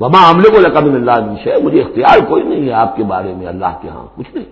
وما 0.00 0.30
عملے 0.30 0.48
کو 0.50 0.60
لقب 0.60 0.84
اللہ 0.84 1.16
ہے 1.46 1.56
مجھے 1.62 1.80
اختیار 1.80 2.18
کوئی 2.28 2.42
نہیں 2.42 2.66
ہے 2.66 2.72
آپ 2.72 2.96
کے 2.96 3.02
بارے 3.04 3.34
میں 3.34 3.46
اللہ 3.46 3.72
کے 3.82 3.88
ہاں 3.88 4.06
کچھ 4.16 4.28
نہیں۔ 4.34 4.44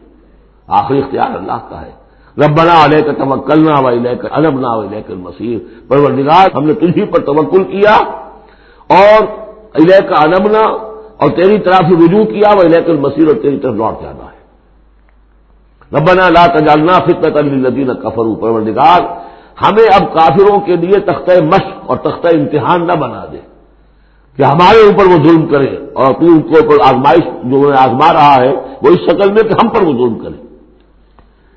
آخری 0.67 0.99
اختیار 0.99 1.31
اللہ 1.31 1.59
کا 1.69 1.81
ہے۔ 1.81 1.91
ربنا 2.39 2.85
علیہ 2.85 3.01
کا 3.01 3.13
توکلنا 3.13 3.81
و 3.81 3.91
لے 3.91 4.17
کر 4.17 4.29
البنا 4.31 4.75
و 4.75 4.83
لے 4.83 5.03
کر 5.03 5.15
مسیر 5.15 5.59
پرور 5.89 6.11
ہم 6.57 6.65
نے 6.65 6.75
تجھی 6.75 7.05
پر 7.05 7.21
توکل 7.25 7.65
کیا 7.65 7.95
اور 8.87 9.23
علیہ 9.75 10.09
کا 10.09 10.23
انبنا 10.23 10.88
اور 11.21 11.31
تیری 11.31 11.59
طرف 11.59 11.93
رجوع 12.03 12.25
کیا 12.25 12.51
وہ 12.57 12.63
لے 12.63 12.81
کر 12.83 12.95
مسیر 12.95 13.27
اور 13.27 13.37
تیری 13.43 13.59
طرف 13.59 13.75
لوٹ 13.75 14.03
جانا 14.03 14.25
ہے۔ 14.25 14.37
ربنا 15.93 16.29
لا 16.29 16.47
تجالنا 16.47 16.99
فتنت 16.99 17.37
الدین 17.37 17.95
کفرو 17.95 18.35
پرور 18.35 18.63
ہمیں 19.63 19.89
اب 19.95 20.03
کافروں 20.15 20.59
کے 20.61 20.77
لیے 20.77 20.99
تختہ 21.01 21.35
مشق 21.45 21.91
اور 21.91 21.97
تختہ 21.97 22.29
امتحان 22.29 22.87
نہ 22.87 22.93
بنا 22.93 23.25
دے 23.33 23.41
کہ 24.39 24.43
ہمارے 24.43 24.79
اوپر 24.87 25.05
وہ 25.05 25.17
ظلم 25.25 25.47
کرے 25.47 25.71
اور 25.93 26.13
تو 26.13 26.27
ان 26.27 26.43
کو 26.43 26.55
اوپر 26.59 26.77
آزمائش 26.87 27.25
جو 27.45 27.73
آزما 27.79 28.13
رہا 28.13 28.35
ہے، 28.35 28.53
وہ 28.83 28.89
اس 28.89 29.01
شکل 29.01 29.33
میں 29.33 29.43
کہ 29.43 29.55
ہم 29.63 29.69
پر 29.69 29.83
وہ 29.83 29.93
ظلم 29.93 30.19
کرے۔ 30.19 30.39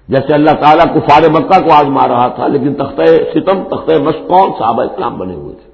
جیسے 0.08 0.34
اللہ 0.34 0.56
تعالیٰ 0.62 0.86
کفار 0.96 1.30
مکہ 1.30 1.60
کو 1.60 1.74
آزما 1.74 2.08
رہا 2.08 2.28
تھا، 2.28 2.48
لیکن 2.48 2.74
تختہ 2.74 3.06
ستم، 3.34 3.64
تختہ 3.64 3.92
کون 4.28 4.52
صحابہ 4.60 4.84
اسلام 4.84 5.18
بنے 5.18 5.36
ہوئے 5.36 5.56
تھے 5.56 5.70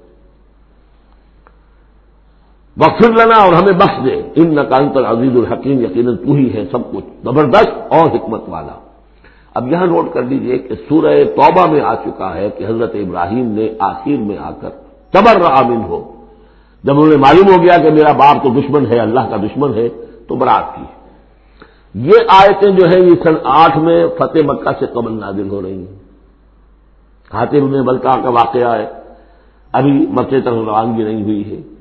وقفر 2.78 3.10
لنا 3.10 3.42
اور 3.44 3.52
ہمیں 3.52 3.72
بخش 3.72 4.04
دے۔ 4.04 4.22
ان 4.36 4.54
نقانتر 4.54 5.04
عزیز 5.04 5.36
الحکیم، 5.36 5.80
یقیناً 5.80 6.16
تو 6.16 6.32
ہی 6.32 6.54
ہے 6.54 6.64
سب 6.70 6.92
کچھ۔ 6.92 7.04
زبردست 7.24 7.68
اور 7.88 8.06
حکمت 8.10 8.42
والا۔ 8.48 8.80
اب 9.54 9.72
یہاں 9.72 9.86
نوٹ 9.86 10.12
کر 10.12 10.22
لیجیے 10.22 10.58
کہ 10.58 10.74
سورہ 10.74 11.24
توبہ 11.24 11.66
میں 11.66 11.80
آ 11.80 11.94
چکا 11.94 12.34
ہے 12.34 12.50
کہ 12.50 12.64
حضرت 12.64 12.94
ابراہیم 12.94 13.46
نے 13.46 13.68
آخر 13.78 14.16
میں 14.20 14.36
آ 14.38 14.50
کر 14.50 14.68
تبر 15.10 15.42
عامن 15.42 15.84
ہو 15.84 16.12
جب 16.82 17.00
انہیں 17.00 17.16
معلوم 17.16 17.56
ہو 17.56 17.62
گیا 17.62 17.76
کہ 17.76 17.90
میرا 17.90 18.12
باپ 18.12 18.42
تو 18.42 18.48
دشمن 18.48 18.86
ہے، 18.86 18.98
اللہ 18.98 19.20
کا 19.20 19.36
دشمن 19.36 19.74
ہے، 19.74 19.88
تو 20.28 20.36
برات 20.36 20.76
کی 20.76 20.82
یہ 21.94 22.12
آیتیں 22.28 22.70
جو 22.70 22.86
ہیں، 22.86 23.02
یہ 23.02 23.14
سن 23.24 23.34
آٹھ 23.44 23.78
میں 23.78 24.06
فتح 24.18 24.38
مکہ 24.44 24.70
سے 24.80 24.86
قبل 24.86 25.20
نازل 25.20 25.48
ہو 25.48 25.62
رہی 25.62 25.78
ہیں۔ 25.78 25.96
حاطب 27.32 27.62
میں 27.62 27.82
بلکہ 27.82 28.22
کا 28.22 28.28
واقعہ 28.28 28.74
ہے۔ 28.74 28.86
ابھی 29.72 29.92
مکے 29.92 30.40
تک 30.40 30.48
روانگی 30.48 31.04
نہیں 31.04 31.22
ہوئی 31.22 31.50
ہے۔ 31.50 31.77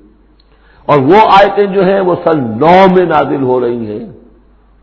اور 0.88 1.00
وہ 1.00 1.18
آیتیں 1.18 1.66
جو 1.66 1.84
ہیں 1.84 2.00
وہ 2.00 2.16
سن 2.26 2.40
نو 2.40 2.86
میں 2.96 3.06
نازل 3.06 3.44
ہو 3.44 3.60
رہی 3.60 3.86
ہیں۔ 3.86 4.10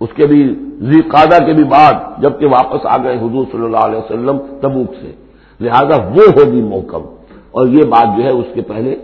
اس 0.00 0.08
کے 0.16 0.26
بھی 0.26 0.54
زی 0.80 1.00
قادہ 1.00 1.44
کے 1.44 1.52
بھی 1.52 1.64
بعد 1.64 1.92
جبکہ 2.18 2.46
واپس 2.46 2.86
آ 2.86 2.96
گئے 2.96 3.16
حضور 3.16 3.44
صلی 3.52 3.64
اللہ 3.64 3.76
علیہ 3.76 3.98
وسلم 3.98 4.38
تبوک 4.60 4.94
سے۔ 5.00 5.12
لہذا 5.60 5.96
وہ 5.96 6.22
ہوگی 6.38 6.62
محکم۔ 6.62 7.00
اور 7.50 7.66
یہ 7.66 7.84
بات 7.84 8.16
جو 8.16 8.24
ہے 8.24 8.30
اس 8.30 8.44
کے 8.54 8.62
پہلے 8.62 8.96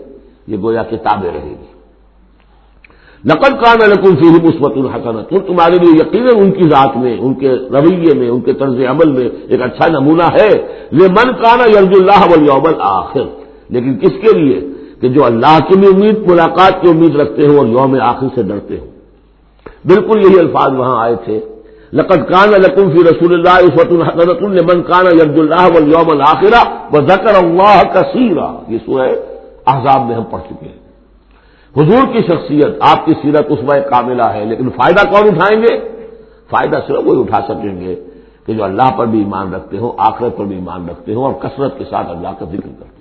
یہ 0.47 0.57
گویا 0.57 0.83
کتابیں 0.83 1.31
رہے 1.31 1.49
گی۔ 1.49 1.71
نقل 3.25 3.51
کا 3.63 3.73
میں 3.79 3.87
نقل 3.87 4.15
فی 4.15 4.47
مثبت 4.47 4.71
الحسن 4.75 5.23
تو 5.23 5.39
تمہارے 5.39 5.75
لیے 5.75 5.91
یقیناً 5.95 6.45
ان 6.45 6.51
کی 6.51 6.69
ذات 6.69 6.97
میں، 6.97 7.17
ان 7.19 7.33
کے 7.33 7.49
رویے 7.49 8.19
میں، 8.19 8.29
ان 8.29 8.41
کے 8.41 8.53
طرز 8.53 8.75
عمل 8.89 9.11
میں 9.11 9.29
ایک 9.47 9.61
اچھا 9.61 9.87
نمونہ 9.87 10.23
ہے۔ 10.23 10.51
یہ 10.91 11.07
من 11.07 11.33
کانا 11.33 11.63
یرج 11.65 11.95
اللہ 11.95 12.33
ولیوم 12.33 12.81
آخر 12.81 13.23
لیکن 13.69 13.99
کس 13.99 14.09
کے 14.09 14.39
لیے؟ 14.39 14.70
کہ 15.01 15.09
جو 15.09 15.25
اللہ 15.25 15.59
کی 15.59 15.79
بھی 15.79 15.87
امید، 15.87 16.29
ملاقات 16.29 16.81
کی 16.81 16.89
امید 16.89 17.15
رکھتے 17.15 17.47
ہوں 17.47 17.57
اور 17.57 17.67
یوم 17.67 18.01
آخر 18.01 18.27
سے 18.35 18.43
ڈرتے 18.43 18.79
ہوں۔ 18.79 18.87
بالکل 19.85 20.25
یہی 20.25 20.39
الفاظ 20.39 20.71
وہاں 20.73 21.03
آئے 21.03 21.15
تھے۔ 21.25 21.39
لقد 21.93 22.29
کان 22.29 22.49
لکم 22.49 22.91
فی 22.91 22.99
رسول 23.03 23.33
اللہ 23.33 23.55
عصوت 23.59 23.91
الحسنت 23.91 24.73
من 24.73 24.81
کانا 24.83 25.09
یرج 25.09 25.39
اللہ 25.39 25.77
ولیوم 25.77 26.09
الآخرہ 26.11 26.61
و 26.93 27.01
ذکر 27.07 27.35
اللہ 27.43 27.81
کثیرہ 27.93 28.47
یہ 28.67 28.77
سورہ 28.85 29.09
احزاب 29.65 30.07
میں 30.07 30.15
ہم 30.15 30.23
پڑھ 30.23 30.41
چکے 30.41 30.65
ہیں۔ 30.65 30.81
حضور 31.77 32.13
کی 32.13 32.19
شخصیت، 32.19 32.77
آپ 32.79 33.05
کی 33.05 33.13
سیرت 33.21 33.45
اس 33.49 33.59
میں 33.63 33.81
کاملہ 33.81 34.27
ہے، 34.33 34.45
لیکن 34.45 34.69
فائدہ 34.69 35.09
کون 35.09 35.27
اٹھائیں 35.27 35.61
گے؟ 35.61 35.77
فائدہ 36.49 36.79
صرف 36.87 37.01
وہی 37.05 37.21
اٹھا 37.21 37.39
سکیں 37.47 37.81
گے 37.81 37.95
کہ 38.45 38.53
جو 38.53 38.63
اللہ 38.63 38.91
پر 38.97 39.05
بھی 39.05 39.19
ایمان 39.19 39.53
رکھتے 39.53 39.77
ہوں، 39.77 39.91
آخرت 39.97 40.37
پر 40.37 40.45
بھی 40.45 40.55
ایمان 40.55 40.89
رکھتے 40.89 41.13
ہوں 41.13 41.23
اور 41.23 41.33
کثرت 41.33 41.77
کے 41.77 41.83
ساتھ 41.89 42.09
اللہ 42.09 42.27
کا 42.39 42.45
ذکر 42.45 42.69
کرتے 42.79 42.85
ہوں۔ 42.85 43.00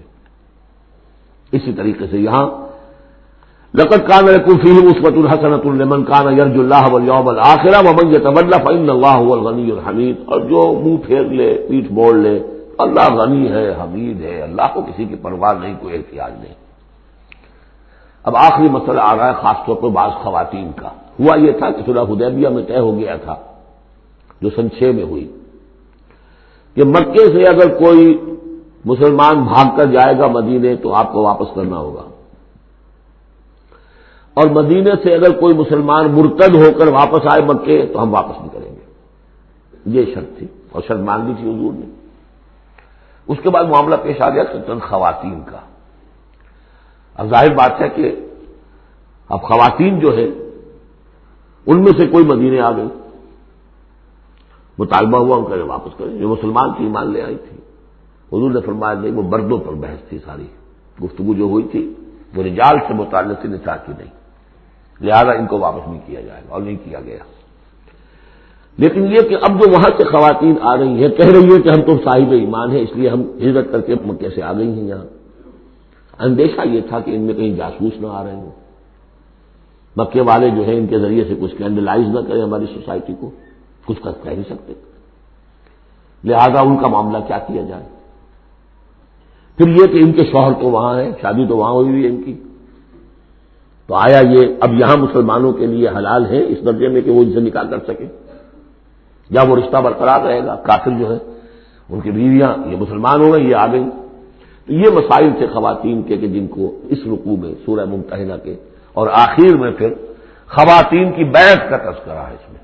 اسی 1.52 1.72
طریقے 1.72 2.06
سے 2.10 2.18
یہاں 2.18 2.46
لقت 3.74 4.08
کان 4.08 4.26
کلفی 4.46 4.70
عصمت 4.70 5.16
الحسنت 5.16 5.66
المن 5.66 6.04
کان 6.04 6.38
یرج 6.38 6.56
اللہ 6.58 6.84
ولیوم 6.92 7.28
الآخرہ 7.28 7.80
ومن 7.86 8.14
طبل 8.18 8.52
فن 8.64 8.90
اللہ 8.90 9.20
الغنی 9.32 9.70
الحمید 9.70 10.16
اور 10.26 10.40
جو 10.40 10.80
منہ 10.84 10.96
پھیر 11.06 11.22
لے 11.22 11.66
پیٹ 11.68 11.90
موڑ 11.90 12.14
لے، 12.14 12.38
اللہ 12.78 13.14
غنی 13.14 13.48
ہے، 13.52 13.68
حمید 13.82 14.22
ہے، 14.22 14.42
اللہ 14.42 14.66
کو 14.74 14.82
کسی 14.82 15.04
کی 15.04 15.16
پرواہ 15.16 15.52
نہیں، 15.60 15.74
کوئی 15.80 15.96
احتیاط 15.96 16.30
نہیں۔ 16.30 16.54
اب 18.24 18.36
آخری 18.36 18.68
مسئلہ 18.68 19.00
آ 19.00 19.16
رہا 19.16 19.26
ہے، 19.26 19.32
خاص 19.42 19.56
طور 19.66 19.76
پر 19.76 19.88
بعض 19.88 20.10
خواتین 20.22 20.70
کا۔ 20.76 20.88
ہوا 21.20 21.36
یہ 21.36 21.52
تھا 21.52 21.70
کہ 21.70 21.82
سورہ 21.86 22.02
حدیبیہ 22.10 22.48
میں 22.48 22.62
طے 22.66 22.78
ہو 22.78 22.98
گیا 22.98 23.16
تھا، 23.16 23.34
جو 24.42 24.50
سن 24.56 24.70
چھ 24.70 24.82
میں 24.82 25.04
ہوئی، 25.04 25.26
کہ 26.76 26.84
مکے 26.84 27.26
سے 27.32 27.44
اگر 27.44 27.68
کوئی 27.78 28.04
مسلمان 28.84 29.42
بھاگ 29.44 29.76
کر 29.76 29.84
جائے 29.84 30.18
گا 30.18 30.26
مدینے 30.26 30.76
تو 30.76 30.94
آپ 30.94 31.12
کو 31.12 31.22
واپس 31.22 31.46
کرنا 31.54 31.76
ہوگا۔ 31.76 32.02
اور 34.34 34.46
مدینے 34.50 34.90
سے 35.02 35.14
اگر 35.14 35.40
کوئی 35.40 35.54
مسلمان 35.54 36.12
مرتد 36.12 36.54
ہو 36.54 36.78
کر 36.78 36.88
واپس 36.88 37.32
آئے 37.32 37.42
مکے 37.42 37.90
تو 37.92 38.02
ہم 38.02 38.14
واپس 38.14 38.38
نہیں 38.38 38.48
کریں 38.52 38.74
گے۔ 38.74 38.80
یہ 39.86 40.14
شرط 40.14 40.38
تھی 40.38 40.46
اور 40.72 40.82
شرط 40.88 41.00
مان 41.00 41.24
لی 41.26 41.34
تھی 41.34 41.50
حضور 41.50 41.72
نے۔ 41.72 41.86
اس 43.26 43.38
کے 43.42 43.50
بعد 43.50 43.64
معاملہ 43.64 43.94
پیش 44.02 44.20
آ 44.20 44.30
گیا 44.30 44.44
چند 44.44 44.88
خواتین 44.88 45.40
کا۔ 45.46 45.58
اب 47.14 47.26
ظاہر 47.26 47.54
بات 47.54 47.80
ہے 47.80 47.88
کہ 47.88 48.16
اب 49.28 49.42
خواتین 49.42 50.00
جو 50.00 50.16
ہے 50.16 50.24
ان 51.66 51.80
میں 51.80 51.92
سے 51.98 52.06
کوئی 52.06 52.24
مدینے 52.24 52.60
آ 52.60 52.70
گئی۔ 52.70 52.88
مطالبہ 54.78 55.18
ہوا 55.18 55.36
ان 55.36 55.44
کا 55.44 55.64
واپس 55.64 55.98
کریں۔ 55.98 56.18
جو 56.18 56.28
مسلمان 56.28 56.72
کی 56.72 56.84
ایمان 56.84 57.12
لے 57.12 57.22
آئی 57.22 57.36
تھی۔ 57.36 57.59
حضور 58.32 58.50
نے 58.50 58.60
فرمایا 58.60 59.00
نہیں، 59.00 59.12
وہ 59.12 59.22
مردوں 59.22 59.58
پر 59.58 59.72
بحث 59.72 60.08
تھی 60.08 60.18
ساری۔ 60.24 60.46
گفتگو 61.04 61.34
جو 61.34 61.44
ہوئی 61.44 61.68
تھی، 61.70 61.94
وہ 62.34 62.42
رجال 62.42 62.78
سے 62.88 62.94
متعلق 62.94 63.40
تھی 63.40 63.48
نسا 63.48 63.76
کی 63.76 63.92
نہیں۔ 63.98 64.10
لہذا 65.00 65.32
ان 65.32 65.46
کو 65.46 65.58
واپس 65.58 65.88
نہیں 65.88 66.00
کیا 66.06 66.20
جائے 66.20 66.42
گا 66.48 66.52
اور 66.52 66.62
نہیں 66.62 66.76
کیا 66.84 67.00
گیا۔ 67.00 67.18
لیکن 68.78 69.06
یہ 69.06 69.28
کہ 69.28 69.36
اب 69.42 69.50
جو 69.50 69.70
وہاں 69.70 69.98
سے 69.98 70.04
خواتین 70.04 70.54
آ 70.62 70.76
رہی 70.76 71.02
ہیں، 71.02 71.08
کہہ 71.08 71.26
رہی 71.26 71.52
ہیں 71.52 71.62
کہ 71.62 71.68
ہم 71.68 71.82
تو 71.82 71.96
صاحب 72.04 72.32
ایمان 72.32 72.70
ہیں، 72.70 72.80
اس 72.80 72.88
لیے 72.94 73.08
ہم 73.08 73.20
ہجرت 73.20 73.72
کر 73.72 73.80
کے 73.80 73.94
مکے 74.04 74.28
سے 74.30 74.42
آ 74.42 74.52
گئی 74.52 74.72
ہیں 74.72 74.88
یہاں۔ 74.88 75.06
اندیشہ 76.18 76.68
یہ 76.68 76.80
تھا 76.88 77.00
کہ 77.00 77.10
ان 77.10 77.20
میں 77.20 77.34
کہیں 77.34 77.54
جاسوس 77.54 77.92
نہ 78.00 78.06
آ 78.10 78.24
رہے 78.24 78.34
ہوں۔ 78.34 78.50
مکے 79.96 80.20
والے 80.20 80.50
جو 80.50 80.62
ہیں، 80.62 80.76
ان 80.76 80.86
کے 80.86 80.98
ذریعے 80.98 81.24
سے 81.24 81.34
کچھ 81.40 81.56
کینڈلائز 81.56 82.08
نہ 82.08 82.20
کریں 82.28 82.42
ہماری 82.42 82.66
سوسائٹی 82.74 83.14
کو۔ 83.20 83.30
کچھ 83.86 84.02
کر 84.02 84.10
کہہ 84.22 84.30
نہیں 84.30 84.50
سکتے۔ 84.50 84.72
لہذا 86.24 86.60
ان 86.60 86.76
کا 86.76 86.86
معاملہ 86.86 87.18
کیا 87.26 87.38
کیا 87.38 87.62
جائے؟ 87.62 87.99
پھر 89.60 89.68
یہ 89.68 89.86
کہ 89.86 89.98
ان 90.04 90.12
کے 90.12 90.24
شوہر 90.24 90.52
تو 90.52 90.66
وہاں 90.66 91.00
ہیں، 91.00 91.12
شادی 91.20 91.46
تو 91.46 91.56
وہاں 91.56 91.72
ہوئی 91.72 91.88
ہوئی 91.88 92.04
ہے 92.04 92.08
ان 92.08 92.22
کی۔ 92.22 92.34
تو 93.86 93.94
آیا 93.94 94.20
یہ 94.30 94.46
اب 94.60 94.72
یہاں 94.72 94.96
مسلمانوں 94.96 95.52
کے 95.52 95.66
لیے 95.66 95.88
حلال 95.88 96.26
ہے 96.26 96.44
اس 96.44 96.64
درجے 96.64 96.88
میں 96.88 97.02
کہ 97.02 97.10
وہ 97.10 97.22
ان 97.22 97.32
سے 97.32 97.40
نکاح 97.40 97.62
کر 97.62 97.78
سکے 97.78 98.06
یا 99.30 99.42
وہ 99.48 99.56
رشتہ 99.56 99.76
برقرار 99.76 100.20
رہے 100.20 100.46
گا، 100.46 100.54
کافر 100.54 100.90
جو 100.90 101.12
ہے، 101.12 101.18
ان 101.88 102.00
کی 102.00 102.10
بیویاں، 102.10 102.54
یہ 102.66 102.76
مسلمان 102.76 103.20
ہو 103.20 103.32
گئے، 103.32 103.42
یہ 103.42 103.54
آ 103.54 103.66
گئی 103.72 103.84
یہ 104.68 104.90
مسائل 104.90 105.30
تھے 105.38 105.46
خواتین 105.46 106.02
کے 106.02 106.16
کہ 106.16 106.26
جن 106.26 106.46
کو 106.46 106.80
اس 106.84 106.98
رقو 107.06 107.36
میں، 107.36 107.54
سورہ 107.66 107.84
ممتحنہ 107.84 108.32
کے، 108.44 108.56
اور 108.92 109.08
آخر 109.12 109.56
میں 109.56 109.70
پھر 109.70 109.92
خواتین 110.46 111.12
کی 111.12 111.24
بیعت 111.24 111.70
کا 111.70 111.76
تذکرہ 111.76 112.18
ہے 112.18 112.34
اس 112.34 112.52
میں۔ 112.52 112.60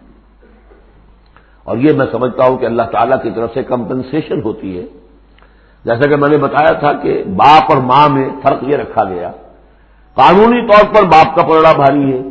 اور 1.65 1.76
یہ 1.76 1.93
میں 1.93 2.07
سمجھتا 2.12 2.45
ہوں 2.45 2.59
کہ 2.59 2.67
اللہ 2.67 2.83
تعالیٰ 2.83 3.23
کی 3.23 3.31
طرف 3.31 3.55
سے 3.55 3.62
کمپنسیشن 3.62 4.41
ہوتی 4.41 4.79
ہے 4.79 4.87
جیسا 5.87 6.09
کہ 6.09 6.16
میں 6.16 6.28
نے 6.28 6.38
بتایا 6.38 6.73
تھا 6.73 6.93
کہ 6.93 7.25
باپ 7.37 7.73
اور 7.73 7.76
ماں 7.76 8.09
میں 8.09 8.28
فرق 8.43 8.62
یہ 8.62 8.76
رکھا 8.76 9.05
گیا۔ 9.05 9.33
قانونی 10.14 10.66
طور 10.66 10.95
پر 10.95 11.02
باپ 11.02 11.37
کا 11.37 11.43
پلڑا 11.43 11.73
بھاری 11.73 12.12
ہے۔ 12.12 12.23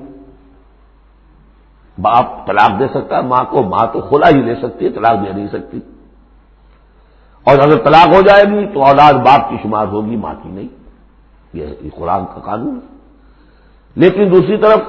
باپ 2.01 2.47
طلاق 2.47 2.79
دے 2.79 2.87
سکتا 2.87 3.17
ہے، 3.17 3.21
ماں 3.21 3.43
کو، 3.43 3.63
ماں 3.63 3.85
تو 3.93 4.01
کھلا 4.01 4.29
ہی 4.29 4.41
لے 4.41 4.55
سکتی 4.55 4.85
ہے، 4.85 4.89
طلاق 4.89 5.25
دے 5.25 5.31
نہیں 5.31 5.47
سکتی۔ 5.47 5.79
اور 7.43 7.57
اگر 7.59 7.77
طلاق 7.77 8.15
ہو 8.15 8.21
جائے 8.21 8.43
گی 8.43 8.67
تو 8.73 8.83
اولاد 8.83 9.13
باپ 9.13 9.49
کی 9.49 9.57
شمار 9.63 9.87
ہوگی، 9.87 10.15
ماں 10.15 10.33
کی 10.43 10.49
نہیں۔ 10.49 10.67
یہ 11.53 11.65
قرآن 11.95 12.25
کا 12.25 12.39
قانون۔ 12.39 12.75
ہے 12.75 12.95
لیکن 13.95 14.31
دوسری 14.31 14.57
طرف 14.57 14.79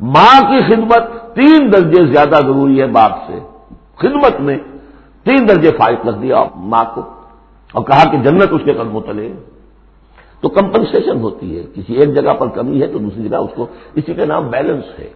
ماں 0.00 0.40
کی 0.40 0.74
خدمت 0.74 1.34
تین 1.34 1.72
درجے 1.72 2.12
زیادہ 2.12 2.34
ضروری 2.34 2.80
ہے 2.80 2.86
باپ 2.86 3.12
سے۔ 3.26 3.38
خدمت 3.96 4.40
میں 4.40 4.58
تین 5.24 5.48
درجے 5.48 5.70
فائد 5.70 5.98
کر 6.04 6.12
دیا 6.12 6.44
ماں 6.56 6.84
کو۔ 6.94 7.21
اور 7.72 7.84
کہا 7.84 8.10
کہ 8.10 8.30
جنت 8.30 8.48
اس 8.50 8.60
کے 8.64 8.72
قدموں 8.72 9.00
تلے۔ 9.00 9.32
تو 10.40 10.48
کمپنسیشن 10.48 11.20
ہوتی 11.20 11.58
ہے۔ 11.58 11.64
کسی 11.74 11.94
ایک 11.94 12.14
جگہ 12.14 12.34
پر 12.34 12.48
کمی 12.48 12.82
ہے 12.82 12.86
تو 12.86 12.98
دوسری 12.98 13.28
جگہ 13.28 13.36
اس 13.36 13.50
کو 13.54 13.66
اسی 13.94 14.14
کا 14.14 14.24
نام 14.24 14.50
بیلنس 14.50 15.00
ہے۔ 15.00 15.08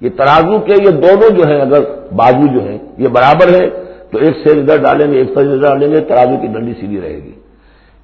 یہ 0.00 0.08
ترازو 0.08 0.58
کے 0.58 0.72
یہ 0.84 0.90
دونوں 0.90 1.30
جو 1.30 1.46
ہیں، 1.46 1.60
اگر 1.60 1.80
بازو 2.16 2.46
جو 2.46 2.68
ہیں، 2.68 2.78
یہ 2.98 3.08
برابر 3.08 3.60
ہے 3.60 3.70
تو 4.10 4.18
ایک 4.18 4.36
سیل 4.44 4.58
ادھر 4.58 4.82
ڈالیں 4.82 5.12
گے، 5.12 5.18
ایک 5.18 5.28
سیل 5.34 5.48
ادھر 5.48 5.68
ڈالیں 5.68 5.88
گے، 5.88 6.00
ترازو 6.00 6.40
کی 6.40 6.46
ڈنڈی 6.46 6.74
سیدھی 6.80 7.00
رہے 7.00 7.16
گی۔ 7.16 7.32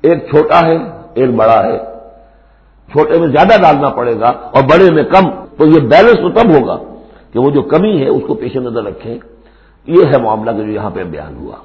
ایک 0.03 0.19
چھوٹا 0.19 0.67
ہے، 0.67 0.77
ایک 1.15 1.31
بڑا 1.31 1.65
ہے۔ 1.65 1.79
چھوٹے 2.93 3.19
میں 3.19 3.29
زیادہ 3.29 3.61
ڈالنا 3.63 3.89
پڑے 3.89 4.21
گا 4.21 4.27
اور 4.27 4.63
بڑے 4.63 4.95
میں 4.95 5.03
کم۔ 5.03 5.31
تو 5.59 5.67
یہ 5.67 5.81
بیلنس 5.81 6.17
تو 6.17 6.31
تب 6.31 6.61
ہوگا 6.61 6.79
کہ 7.33 7.39
وہ 7.39 7.51
جو 7.51 7.63
کمی 7.63 8.03
ہے، 8.03 8.09
اس 8.09 8.23
کو 8.27 8.35
پیش 8.35 8.57
نظر 8.57 8.83
رکھیں۔ 8.83 9.19
یہ 9.87 10.05
ہے 10.13 10.23
معاملہ 10.23 10.51
کہ 10.51 10.67
جو 10.67 10.73
یہاں 10.73 10.91
پہ 10.91 11.03
بیان 11.03 11.37
ہوا۔ 11.37 11.57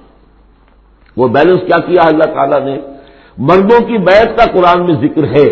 وہ 1.17 1.27
بیلنس 1.27 1.59
کیا 1.59 1.79
کیا 1.79 2.01
اللہ 2.01 2.23
تعالیٰ 2.23 2.61
نے؟ 2.61 2.77
مردوں 3.37 3.79
کی 3.79 3.97
بیعت 3.97 4.37
کا 4.37 4.45
قرآن 4.45 4.85
میں 4.85 4.95
ذکر 4.95 5.23
ہے۔ 5.23 5.47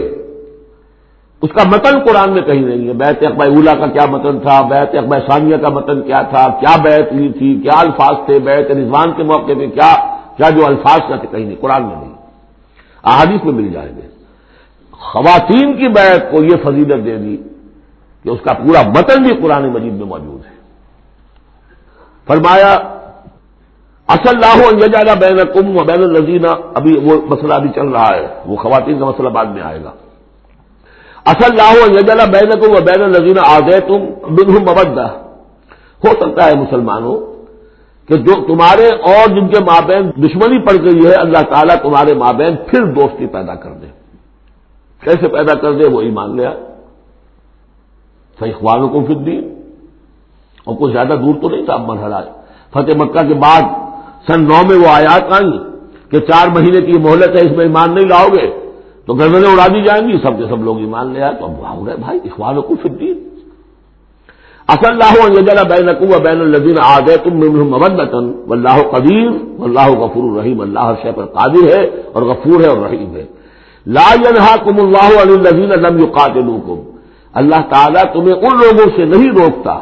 اس 1.42 1.50
کا 1.50 1.64
متن 1.68 2.00
قرآن 2.00 2.34
میں 2.34 2.42
کہیں 2.42 2.62
نہیں 2.62 2.88
ہے۔ 2.88 2.94
بیت 2.94 3.24
اقبا 3.24 3.46
اولا 3.46 3.74
کا 3.74 3.88
کیا 3.88 4.06
متن 4.10 4.40
تھا؟ 4.40 4.62
بیت 4.62 4.96
اقبا 4.96 5.18
ثانیہ 5.20 5.58
کا 5.58 5.70
متن 5.70 6.02
کیا 6.02 6.22
تھا؟ 6.22 6.48
کیا 6.48 6.82
بیت 6.82 7.14
لی 7.14 7.32
تھی؟ 7.32 7.62
کیا 7.62 7.80
الفاظ 7.80 8.26
تھے؟ 8.26 8.40
بیت 8.40 8.72
رضوان 8.72 9.12
کے 9.12 9.24
موقع 9.24 9.54
پہ 9.58 9.68
کیا؟ 9.68 10.18
کیا 10.38 10.50
جو 10.50 10.66
الفاظ 10.66 11.00
کا 11.10 11.16
تھے؟ 11.16 11.28
کہیں 11.32 11.46
نہیں۔ 11.46 11.58
قرآن 11.62 11.86
میں 11.86 11.96
نہیں۔ 11.96 12.14
احادیث 13.04 13.44
میں 13.44 13.54
مل 13.54 13.74
جائیں 13.74 13.96
گے 13.96 14.08
خواتین 14.92 15.74
کی 15.74 15.88
بیعت 15.88 16.32
کو 16.32 16.44
یہ 16.44 16.58
فضیلت 16.64 17.06
دے 17.06 17.18
دی 17.18 17.38
کہ 18.24 18.30
اس 18.30 18.40
کا 18.44 18.54
پورا 18.54 18.82
متن 18.88 19.24
بھی 19.24 19.42
قرآن 19.42 19.70
مجید 19.70 19.94
میں 19.94 20.06
موجود 20.06 20.46
ہے۔ 20.46 20.58
فرمایا 22.28 22.97
اصل 24.08 24.40
لاہو 24.40 24.66
بین 25.20 25.38
کم 25.54 25.78
و 25.78 25.84
بین 25.84 26.04
الزینہ 26.04 26.52
ابھی 26.74 26.94
وہ 26.98 27.14
مسئلہ 27.30 27.54
ابھی 27.54 27.70
چل 27.76 27.88
رہا 27.88 28.16
ہے، 28.16 28.28
وہ 28.46 28.56
خواتین 28.56 29.00
کا 29.00 29.06
مسئلہ 29.06 29.30
بعد 29.30 29.46
میں 29.46 29.62
آئے 29.62 29.84
گا۔ 29.84 29.92
اصل 31.26 31.56
لاہو 31.56 31.82
یجلا 31.92 32.26
بین 32.26 32.50
کو 32.60 32.72
وہ 32.74 32.80
بین 32.80 33.02
نظین 33.12 33.40
آ 33.46 33.58
گئے 33.60 33.80
تم 33.80 34.06
بن 34.36 34.52
مبدہ 34.54 35.08
ہو 36.04 36.12
سکتا 36.22 36.46
ہے 36.46 36.56
مسلمانوں 36.56 37.18
کہ 38.10 38.18
جو 38.18 38.34
تمہارے 38.46 38.88
اور 38.88 39.28
جن 39.30 39.48
کے 39.48 39.60
مابین 39.64 40.10
دشمنی 40.10 40.60
پڑ 40.66 40.76
گئی 40.84 41.06
ہے، 41.06 41.14
اللہ 41.14 41.42
تعالیٰ 41.52 41.76
تمہارے 41.76 42.14
مابین 42.14 42.56
پھر 42.68 42.86
دوستی 42.86 43.28
پیدا 43.28 43.56
کر 43.56 43.72
دے۔ 43.72 43.88
کیسے 45.04 45.28
پیدا 45.28 45.54
کر 45.54 45.72
دے؟ 45.74 45.90
وہ 45.90 46.02
ایمان 46.02 46.36
لیا 46.36 46.50
اخوانوں 48.40 48.90
کو 48.90 49.00
پھر 49.02 49.16
دی 49.16 49.38
اور 50.64 50.76
کوئی 50.76 50.94
زیادہ 50.94 51.16
دور 51.22 51.36
تو 51.42 51.50
نہیں 51.50 51.66
تھا 51.66 51.78
مرحلہ 51.78 52.20
فتح 52.74 52.98
مکہ 52.98 53.28
کے 53.28 53.34
بعد 53.34 53.64
سن 54.28 54.44
نو 54.44 54.62
میں 54.68 54.78
وہ 54.78 54.90
آیات 54.90 55.32
آئیں 55.34 55.52
کہ 56.12 56.20
چار 56.20 56.48
مہینے 56.48 56.82
کی 56.82 56.98
مہلت 57.00 57.36
ہے، 57.36 57.42
اس 57.46 57.56
میں 57.58 57.66
ایمان 57.66 57.96
نہیں 57.96 58.06
لاؤ 58.06 58.28
گے، 58.28 58.48
تو 59.06 59.14
گردنیں 59.14 59.52
اڑا 59.52 59.68
دی 59.68 59.82
جائیں 59.82 60.04
گی، 60.08 60.18
سب 60.24 60.38
کے 60.38 60.46
سب 60.50 60.64
لوگ 60.64 60.78
ایمان 60.78 61.14
لے 61.14 61.22
آئے، 61.22 61.34
تو 61.40 61.46
اب 61.46 61.78
ہو 61.78 61.86
گئے 61.86 61.96
بھائی، 61.96 62.20
اخوان 62.26 62.62
کو 62.62 62.76
فدین 62.84 63.18
اصل 64.68 64.86
اللہ 64.86 65.64
بین 65.64 65.90
و 65.90 66.20
بین 66.20 66.42
الزین 66.42 66.78
آ 66.84 67.00
گئے 67.00 67.18
تم 67.18 67.38
محمد 67.40 68.00
و 68.14 68.54
اللہ 68.54 68.78
قدیر 68.92 69.28
و 69.60 69.64
اللہ 69.64 69.88
غفور 70.00 70.24
الرحیم، 70.32 70.62
اللہ 70.62 70.94
شہ 71.04 71.12
پر 71.16 71.26
قادر 71.26 71.68
ہے 71.74 71.84
اور 72.14 72.22
غفور 72.22 72.64
ہے 72.64 72.68
اور 72.68 72.78
رحیم 72.78 73.16
ہے۔ 73.16 73.26
لا 73.86 74.10
کم 74.64 74.78
اللہ 74.78 75.10
علیہ 75.22 75.76
لم 75.86 76.00
یقاتلوکم۔ 76.00 76.80
اللہ 77.34 77.62
تعالیٰ 77.70 78.04
تمہیں 78.14 78.36
ان 78.36 78.58
لوگوں 78.58 78.88
سے 78.96 79.06
نہیں 79.06 79.32
روکتا 79.32 79.76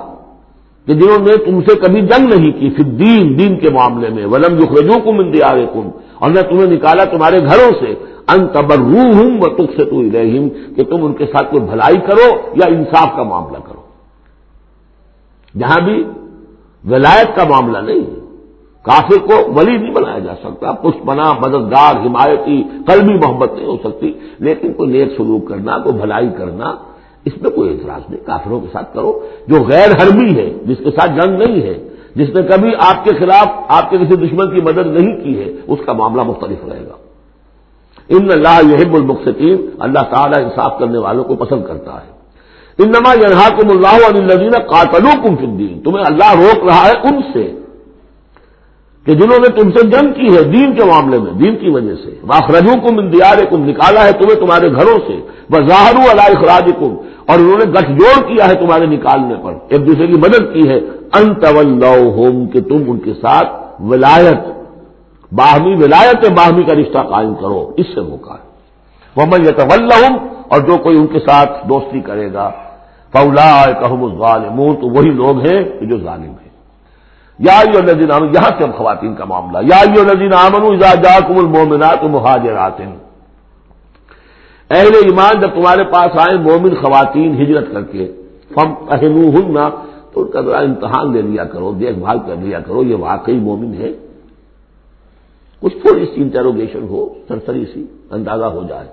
کہ 0.88 0.94
جنہوں 0.94 1.18
نے 1.20 1.46
تم 1.46 1.62
سے 1.62 1.80
کبھی 1.80 2.02
جنگ 2.02 2.34
نہیں 2.34 2.52
کی 2.52 2.70
پھر 2.70 2.84
دین 2.84 3.40
دین 3.40 3.60
کے 3.60 3.70
معاملے 3.70 4.10
میں۔ 4.10 4.26
ولم 4.26 4.58
رجوع 4.58 5.00
کم 5.04 5.20
اندیار 5.20 5.58
کم 5.74 5.90
اور 6.16 6.30
نہ 6.30 6.40
تمہیں 6.40 6.68
نکالا 6.68 7.04
تمہارے 7.04 7.40
گھروں 7.40 7.72
سے۔ 7.80 7.94
ان 8.28 8.48
تبر 8.48 8.80
ہوں 8.80 9.42
و 9.42 9.56
تک 9.56 9.72
سے 9.78 9.86
تو 9.86 10.02
کہ 10.76 10.84
تم 10.84 11.06
ان 11.06 11.14
کے 11.14 11.26
ساتھ 11.26 11.52
کوئی 11.52 11.64
بھلائی 11.64 11.98
کرو 11.98 12.38
یا 12.56 12.66
انصاف 12.66 13.16
کا 13.16 13.24
معاملہ 13.24 13.58
کرو۔ 13.58 13.82
جہاں 15.60 15.82
بھی 15.86 16.04
ولایت 16.90 17.36
کا 17.36 17.48
معاملہ 17.50 17.78
نہیں 17.78 18.26
کافر 18.82 19.18
کو 19.28 19.54
ولی 19.54 19.78
نہیں 19.78 19.94
بنایا 19.94 20.20
جا 20.20 20.36
سکتا۔ 20.36 20.72
پشت 20.72 21.06
بنا 21.06 21.34
مددگار، 21.34 22.06
حمایتی، 22.06 22.64
قلبی 22.88 23.14
محبت 23.14 23.54
نہیں 23.54 23.66
ہو 23.66 23.78
سکتی۔ 23.84 24.14
لیکن 24.40 24.74
کوئی 24.74 24.90
نیک 24.90 25.08
سلوک 25.18 25.48
کرنا، 25.48 25.78
کوئی 25.78 25.96
بھلائی 25.96 26.30
کرنا 26.38 26.76
اس 27.26 27.42
میں 27.42 27.52
کوئی 27.52 27.70
اعتراض 27.70 28.02
نہیں، 28.10 28.26
کافروں 28.26 28.60
کے 28.60 28.68
ساتھ 28.74 28.94
کرو۔ 28.94 29.28
جو 29.48 29.56
غیر 29.56 29.90
حرمی 29.90 30.36
ہے، 30.36 30.54
جس 30.66 30.78
کے 30.78 30.92
ساتھ 30.92 31.12
جنگ 31.12 31.38
نہیں 31.38 31.62
ہے، 31.62 31.88
جس 32.16 32.30
نے 32.36 32.42
کبھی 32.42 32.72
آپ 32.80 33.04
کے 33.04 33.16
خلاف 33.16 33.48
آپ 33.68 33.90
کے 33.90 33.98
کسی 33.98 34.16
دشمن 34.16 34.56
کی 34.56 34.62
مدد 34.62 34.88
نہیں 34.88 35.24
کی 35.24 35.40
ہے، 35.40 35.54
اس 35.68 35.80
کا 35.86 35.94
معاملہ 35.94 36.22
مختلف 36.22 36.66
رہے 36.70 36.84
گا۔ 36.84 36.96
ان 38.10 38.32
اللہ 38.32 38.72
یہب 38.72 38.96
المقصین 38.96 39.70
اللہ 39.80 40.00
تعالیٰ 40.00 40.44
انصاف 40.44 40.80
کرنے 40.80 40.98
والوں 40.98 41.24
کو 41.24 41.36
پسند 41.36 41.64
کرتا 41.66 41.94
ہے۔ 41.94 42.16
ان 42.84 42.90
نما 42.90 43.14
کم 43.50 43.70
اللہ 43.70 44.10
علیہ 44.10 44.50
قاتلو 44.50 45.10
کم 45.24 45.36
فدین 45.36 45.82
تمہیں 45.84 46.04
اللہ 46.06 46.36
روک 46.36 46.64
رہا 46.66 46.86
ہے 46.86 46.92
ان 46.92 47.22
سے 47.34 47.54
کہ 49.06 49.14
جنہوں 49.14 49.40
نے 49.40 49.62
تم 49.62 49.70
سے 49.70 49.88
جنگ 49.88 50.14
کی 50.14 50.38
ہے 50.38 50.44
دین 50.44 50.76
کے 50.76 50.84
معاملے 50.84 51.20
میں، 51.20 51.32
دین 51.32 51.56
کی 51.56 51.70
وجہ 51.70 51.96
سے۔ 52.04 52.16
واخرجو 52.24 52.90
کم 52.90 53.00
اندیار 53.00 53.46
کم 53.50 53.66
نکالا 53.66 54.06
ہے 54.06 54.12
تمہیں 54.12 54.36
تمہارے 54.36 54.72
گھروں 54.72 55.00
سے۔ 55.08 55.14
وہ 55.50 55.68
ظاہر 55.68 55.96
اللہ 55.96 56.40
اخراج 56.40 56.72
کم 56.80 56.96
اور 57.28 57.40
انہوں 57.40 57.58
نے 57.58 57.72
گٹھ 57.72 57.92
جوڑ 57.92 58.28
کیا 58.28 58.48
ہے 58.48 58.54
تمہارے 58.54 58.86
نکالنے 58.86 59.36
پر۔ 59.44 59.54
ایک 59.68 59.88
دوسرے 59.88 60.08
کی 60.08 60.14
مدد 60.14 60.54
کی 60.54 60.70
ہے۔ 60.70 60.80
انتول 61.20 61.84
ہوم 61.84 62.48
کہ 62.48 62.62
تم 62.62 62.84
ان 62.88 63.00
کے 63.00 63.14
ساتھ 63.14 63.82
ولایت، 63.82 64.40
باہمی 65.32 65.76
ولایت 65.76 66.32
باہمی 66.32 66.64
کا 66.64 66.74
رشتہ 66.74 67.00
قائم 67.00 67.36
کرو۔ 67.36 67.72
اس 67.78 67.86
سے 67.96 68.02
موقع 68.02 68.32
ہے 68.32 68.46
وہ 69.16 69.26
میں 69.26 70.20
اور 70.48 70.62
جو 70.62 70.78
کوئی 70.78 70.98
ان 70.98 71.08
کے 71.08 71.20
ساتھ 71.20 71.68
دوستی 71.70 72.00
کرے 72.00 72.34
گا 72.34 72.52
فولا 73.14 73.66
کہم 73.72 74.20
ظالمون 74.20 74.76
تو 74.76 74.88
وہی 74.88 75.10
لوگ 75.10 75.40
ہیں 75.40 75.64
جو 75.86 75.98
ظالم 75.98 76.24
ہیں۔ 76.24 76.50
یا 77.40 77.62
یو 77.74 77.82
نظین 77.82 78.10
یہاں 78.10 78.50
سے 78.58 78.64
اب 78.64 78.78
خواتین 78.78 79.16
کا 79.16 79.26
معاملہ۔ 79.26 79.58
یا 79.58 80.04
نظین 80.04 80.34
امن 80.34 80.78
جا 80.78 81.20
کم 81.20 81.38
المومنات 81.38 82.04
مہاجرات 82.04 82.80
اہل 84.70 84.96
ایمان 85.04 85.40
جب 85.42 85.50
تمہارے 85.50 85.84
پاس 85.84 86.20
آئے، 86.20 86.38
مومن 86.38 86.76
خواتین 86.76 87.42
ہجرت 87.42 87.72
کر 87.72 87.82
کے، 87.82 88.12
فم 88.54 88.74
پہلو 88.74 89.30
ہن 89.30 89.70
تو 90.14 90.22
ان 90.22 90.32
کا 90.32 90.42
ذرا 90.42 90.60
امتحان 90.60 91.14
لے 91.14 91.22
لیا 91.22 91.44
کرو، 91.44 91.72
دیکھ 91.72 92.00
بھال 92.00 92.20
کر 92.28 92.36
لیا 92.36 92.60
کرو، 92.60 92.84
یہ 92.84 92.96
واقعی 92.96 93.40
مومن 93.40 93.74
ہے۔ 93.74 93.94
کچھ 95.62 95.78
تھوڑی 95.78 96.06
سی 96.06 96.22
انٹروگیشن 96.22 96.84
ہو، 96.90 97.14
سرسری 97.28 97.66
سی، 97.74 97.86
اندازہ 98.12 98.46
ہو 98.46 98.62
جائے۔ 98.70 98.88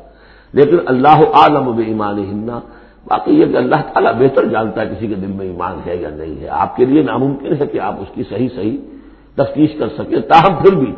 لیکن 0.53 0.77
اللہ 0.87 1.19
عالم 1.33 1.77
بے 1.77 1.83
ایمان 1.83 2.19
ہننا 2.19 2.61
باقی 3.09 3.41
یہ 3.41 3.47
کہ 3.47 3.57
اللہ 3.57 3.77
تعالیٰ 3.77 4.15
بہتر 4.15 4.45
جانتا 4.45 4.83
ہے 4.83 4.87
کسی 4.87 5.07
کے 5.07 5.15
دل 5.15 5.33
میں 5.33 5.47
ایمان 5.47 5.77
ہے 5.87 5.97
یا 5.97 6.09
نہیں 6.09 6.41
ہے۔ 6.41 6.49
آپ 6.49 6.77
کے 6.77 6.85
لیے 6.85 7.03
ناممکن 7.03 7.53
ہے 7.61 7.67
کہ 7.67 7.81
آپ 7.81 7.95
اس 8.01 8.09
کی 8.15 8.23
صحیح 8.29 8.49
صحیح 8.55 8.77
تفتیش 9.35 9.71
کر 9.79 9.89
سکیں، 9.89 10.21
تاہم 10.21 10.63
پھر 10.63 10.75
بھی 10.75 10.93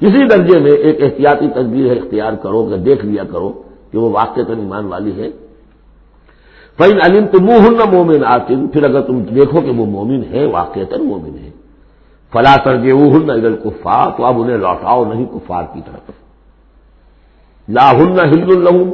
کسی 0.00 0.26
درجے 0.26 0.58
میں 0.58 0.72
ایک 0.72 1.02
احتیاطی 1.02 1.48
تدبیر 1.48 1.96
اختیار 1.96 2.32
کرو، 2.32 2.64
کہ 2.64 2.76
دیکھ 2.76 3.06
لیا 3.06 3.24
کرو۔ 3.24 3.62
کہ 3.96 4.02
وہ 4.02 4.10
واقع 4.10 4.40
ایمان 4.48 4.84
والی 4.84 5.12
ہے۔ 5.22 5.30
فین 6.78 6.98
علم 7.04 7.26
تو 7.26 7.40
منہ 7.40 7.68
نہ 7.70 7.90
مومن 7.92 8.24
آتم 8.24 8.66
پھر 8.66 8.84
اگر 8.84 9.00
تم 9.00 9.22
دیکھو 9.22 9.60
کہ 9.60 9.70
وہ 9.70 9.86
مومن 9.86 10.22
ہے، 10.30 10.46
واقع 10.46 10.80
تن 10.90 11.04
مومن 11.04 11.38
ہے۔ 11.38 11.50
فلا 12.32 12.54
ترجے 12.64 12.92
وہ 12.92 13.06
ہن 13.12 13.30
ادھر 13.30 13.56
کفار 13.56 14.10
تو 14.16 14.24
اب 14.24 14.40
انہیں 14.40 14.56
لوٹاؤ 14.56 15.04
نہیں 15.04 15.24
کفار 15.24 15.64
کی 15.74 15.80
طرف۔ 15.86 16.10
لاہن 17.68 18.20
ہند 18.20 18.50
الحم 18.50 18.90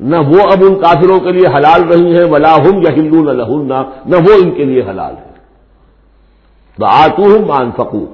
نہ 0.00 0.16
وہ 0.16 0.40
اب 0.52 0.64
ان 0.68 0.74
کافروں 0.74 1.20
کے 1.20 1.32
لیے 1.32 1.46
حلال 1.46 1.82
رہی 1.82 2.16
ہے 2.16 2.24
ولا 2.24 2.56
ہم 2.56 2.76
یا 2.76 2.92
ہندو 2.96 3.24
نہ 3.24 3.30
لہن 3.30 3.66
نہ 4.06 4.16
وہ 4.16 4.34
ان 4.42 4.50
کے 4.50 4.64
لیے 4.64 4.82
حلال 4.90 5.14
ہے۔ 5.14 5.32
تو 6.78 6.84
آتو 6.84 7.22
ہوں 7.22 7.46
مان 7.46 7.70
فکو 7.76 8.06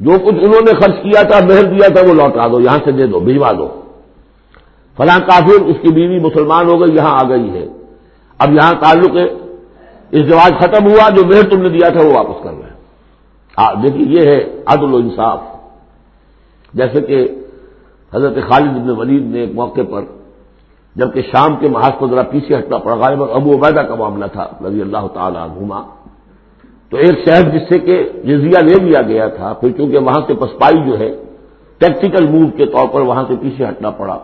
جو 0.00 0.10
کچھ 0.10 0.40
انہوں 0.40 0.60
نے 0.60 0.72
خرچ 0.80 0.94
کیا 1.02 1.22
تھا، 1.22 1.46
مہر 1.46 1.64
دیا 1.64 1.88
تھا، 1.88 2.08
وہ 2.08 2.14
لوٹا 2.14 2.48
دو، 2.48 2.60
یہاں 2.60 2.78
سے 2.84 2.92
دے 2.92 3.06
دو، 3.06 3.20
بھجوا 3.20 3.52
دو۔ 3.52 3.68
فلاں 4.98 5.18
کافر 5.18 5.64
اس 5.64 5.76
کی 5.82 5.92
بیوی 5.94 6.18
مسلمان 6.18 6.68
ہو 6.68 6.80
گئی، 6.80 6.96
یہاں 6.96 7.18
آ 7.24 7.28
گئی 7.28 7.50
ہے۔ 7.50 7.66
اب 8.38 8.52
یہاں 8.52 8.72
تعلق 8.72 9.16
ہے، 9.16 9.26
اس 10.10 10.22
ختم 10.60 10.86
ہوا، 10.86 11.08
جو 11.08 11.26
مہر 11.26 11.50
تم 11.50 11.62
نے 11.62 11.68
دیا 11.68 11.88
تھا 11.88 12.06
وہ 12.06 12.12
واپس 12.16 12.44
کر 12.44 12.50
رہے 12.50 12.62
ہیں۔ 12.62 12.78
دیکھیے، 13.82 14.06
یہ 14.08 14.26
ہے 14.26 14.62
عدل 14.66 14.94
و 14.94 14.96
انصاف۔ 14.96 15.40
جیسے 16.74 17.00
کہ 17.00 17.28
حضرت 18.14 18.34
خالد 18.34 18.70
بن 18.70 18.90
ولید 18.90 19.26
نے 19.26 19.40
ایک 19.40 19.54
موقع 19.54 19.80
پر، 19.90 20.02
جبکہ 20.96 21.22
شام 21.22 21.56
کے 21.56 21.68
محاذ 21.68 21.92
کو 21.98 22.08
ذرا 22.08 22.22
پیچھے 22.22 22.58
ہٹنا 22.58 22.78
پڑا 22.78 22.94
غالب 22.94 23.22
ابو 23.22 23.54
عبیدہ 23.54 23.80
کا 23.80 23.94
معاملہ 23.94 24.26
تھا، 24.26 24.46
رضی 24.66 24.80
اللہ 24.80 25.06
تعالیٰ 25.14 25.48
گھوما 25.54 25.82
تو 26.90 26.96
ایک 26.96 27.28
شہر 27.28 27.50
جس 27.50 27.62
سے 27.68 27.78
کہ 27.78 28.08
جزیہ 28.24 28.58
لے 28.58 28.84
لیا 28.84 29.02
گیا 29.02 29.28
تھا، 29.28 29.52
پھر 29.52 29.70
چونکہ 29.70 29.98
وہاں 29.98 30.20
سے 30.26 30.34
پسپائی 30.34 30.90
جو 30.90 30.98
ہے 30.98 31.10
ٹیکٹیکل 31.78 32.26
موو 32.26 32.46
کے 32.56 32.66
طور 32.66 32.88
پر 32.92 33.00
وہاں 33.00 33.24
سے 33.28 33.34
پیچھے 33.40 33.64
ہٹنا 33.68 33.90
پڑا۔ 33.90 34.18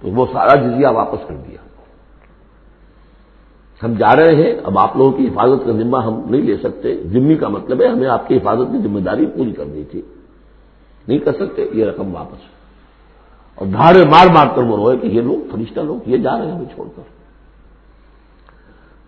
تو 0.00 0.08
وہ 0.08 0.26
سارا 0.32 0.54
جزیہ 0.54 0.86
واپس 0.86 1.28
کر 1.28 1.34
دیا۔ 1.34 1.56
ہم 3.82 3.92
جا 3.92 4.16
رہے 4.16 4.34
ہیں، 4.34 4.52
اب 4.64 4.78
آپ 4.78 4.96
لوگوں 4.96 5.12
کی 5.12 5.28
حفاظت 5.28 5.66
کا 5.66 5.72
ذمہ 5.72 5.96
ہم 5.96 6.20
نہیں 6.30 6.42
لے 6.42 6.56
سکتے۔ 6.56 6.96
ذمہ 7.06 7.34
کا 7.34 7.48
مطلب 7.48 7.82
ہے، 7.82 7.88
ہمیں 7.88 8.08
آپ 8.08 8.28
کی 8.28 8.36
حفاظت 8.36 8.72
کی 8.72 8.78
ذمہ 8.78 9.00
داری 9.00 9.26
پوری 9.26 9.52
کرنی 9.52 9.84
تھی۔ 9.84 10.02
نہیں 11.08 11.18
کر 11.18 11.32
سکتے، 11.32 11.68
یہ 11.72 11.84
رقم 11.84 12.14
واپس۔ 12.14 12.38
اور 13.54 13.66
دھاڑے 13.66 13.98
مار 14.06 14.26
مار 14.34 14.46
کر 14.54 14.62
وہ 14.62 14.76
روئے 14.76 14.96
کہ 14.96 15.06
یہ 15.06 15.20
لوگ، 15.20 15.50
فرشتہ 15.50 15.80
لوگ، 15.80 16.08
یہ 16.08 16.16
جا 16.16 16.38
رہے 16.38 16.46
ہیں 16.46 16.52
ہمیں 16.52 16.74
چھوڑ 16.74 16.86
کر۔ 16.96 17.02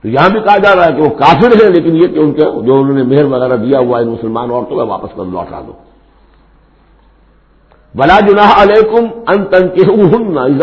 تو 0.03 0.09
یہاں 0.09 0.31
بھی 0.31 0.41
کہا 0.41 0.59
جا 0.59 0.75
رہا 0.75 0.87
ہے 0.87 0.93
کہ 0.93 1.03
وہ 1.03 1.09
کافر 1.09 1.65
ہے 1.65 1.71
لیکن 1.71 1.97
یہ 1.97 2.07
کہ 2.07 2.19
ان 2.19 2.33
کے 2.33 2.41
جو 2.41 2.75
انہوں 2.75 2.97
نے 2.97 3.03
مہر 3.03 3.25
وغیرہ 3.25 3.57
دیا 3.57 3.79
ہوا 3.79 4.01
ہے 4.01 4.05
مسلمان 4.05 4.51
عورتوں 4.51 4.77
کا، 4.77 4.83
واپس 4.83 5.09
کر 5.17 5.25
لوٹا 5.25 5.61
دو۔ 5.67 5.73
بلا 7.95 8.19
جناح 8.21 8.51
علیکم 8.63 9.05
ان 9.27 9.45
تن 9.45 9.69
کے 9.69 9.83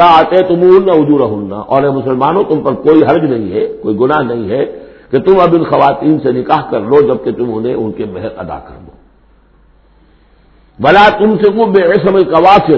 آتے 0.02 0.42
تم 0.48 0.62
نہ 0.86 0.92
اجور 0.92 1.20
اور 1.68 1.82
مسلمانوں، 1.82 2.44
تم 2.44 2.64
پر 2.64 2.74
کوئی 2.74 3.04
حرج 3.04 3.24
نہیں 3.32 3.52
ہے، 3.52 3.66
کوئی 3.82 3.96
گناہ 4.00 4.22
نہیں 4.22 4.50
ہے 4.50 4.66
کہ 5.12 5.20
تم 5.20 5.40
اب 5.40 5.56
ان 5.56 5.64
خواتین 5.64 6.20
سے 6.20 6.32
نکاح 6.32 6.62
کر 6.72 6.82
لو 6.82 7.02
جبکہ 7.02 7.32
تم 7.32 7.48
انہیں 7.54 7.74
ان 7.74 7.92
کے 7.92 8.06
مہر 8.06 8.32
ادا 8.38 8.60
کر 8.60 8.78
دو۔ 8.86 8.94
بلا 10.80 11.06
تم 11.20 11.36
سے 11.42 11.48
وہ 11.56 11.66
بے 11.66 11.84
سمجھ 12.06 12.24
کوا 12.24 12.56
سے 12.68 12.78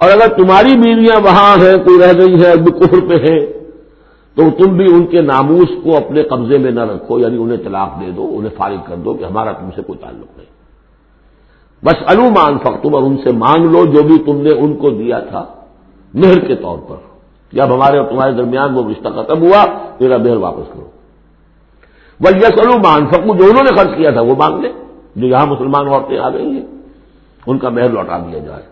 اور 0.00 0.08
اگر 0.10 0.28
تمہاری 0.36 0.72
بیویاں 0.80 1.20
وہاں 1.24 1.54
ہیں، 1.56 1.76
کوئی 1.84 1.96
رہ 2.00 2.12
گئی 2.20 2.34
ہے 2.42 2.50
ابھی 2.50 2.72
کفر 2.72 3.00
پہ 3.08 3.16
ہے 3.24 3.38
تو 4.36 4.42
تم 4.58 4.76
بھی 4.76 4.86
ان 4.94 5.06
کے 5.06 5.20
ناموس 5.22 5.70
کو 5.82 5.96
اپنے 5.96 6.22
قبضے 6.22 6.58
میں 6.58 6.70
نہ 6.70 6.80
رکھو 6.80 7.18
یعنی 7.18 7.36
انہیں 7.36 7.64
طلاق 7.64 7.90
دے 8.00 8.10
دو، 8.10 8.24
انہیں 8.36 8.54
فارغ 8.56 8.80
کر 8.86 8.96
دو 8.96 9.14
کہ 9.14 9.24
ہمارا 9.24 9.52
تم 9.52 9.68
سے 9.76 9.82
کوئی 9.82 9.98
تعلق 9.98 10.30
نہیں۔ 10.38 10.47
بس 11.84 11.94
الومان 12.06 12.58
فختم 12.58 12.94
اور 12.94 13.02
ان 13.02 13.16
سے 13.16 13.32
مانگ 13.32 13.64
لو 13.64 13.84
جو 13.84 14.02
بھی 14.02 14.18
تم 14.18 14.40
نے 14.40 14.50
ان 14.50 14.76
کو 14.76 14.90
دیا 14.90 15.20
تھا۔ 15.20 15.44
مہر 16.14 16.38
کے 16.38 16.56
طور 16.56 16.78
پر۔ 16.88 16.96
جب 17.52 17.74
ہمارے 17.74 17.98
اور 17.98 18.08
تمہارے 18.08 18.32
درمیان 18.32 18.74
وہ 18.74 18.90
رشتہ 18.90 19.08
ختم 19.08 19.42
ہوا، 19.42 19.64
میرا 20.00 20.16
مہر 20.16 20.36
واپس 20.36 20.72
کرو۔ 20.74 20.88
بس 22.20 22.34
یس 22.34 22.60
الومان 22.60 23.06
فکو 23.06 23.36
جو 23.36 23.44
انہوں 23.44 23.62
نے 23.62 23.76
خرچ 23.76 23.96
کیا 23.96 24.10
تھا 24.10 24.20
وہ 24.20 24.34
مانگ 24.38 24.60
لے 24.60 24.72
جو 25.16 25.26
یہاں 25.26 25.46
مسلمان 25.46 25.88
عورتیں 25.88 26.18
آ 26.18 26.30
گئی 26.30 26.46
ہیں، 26.46 26.66
ان 27.46 27.58
کا 27.58 27.68
مہر 27.68 27.88
لوٹا 27.88 28.18
دیا 28.18 28.38
جائے۔ 28.38 28.62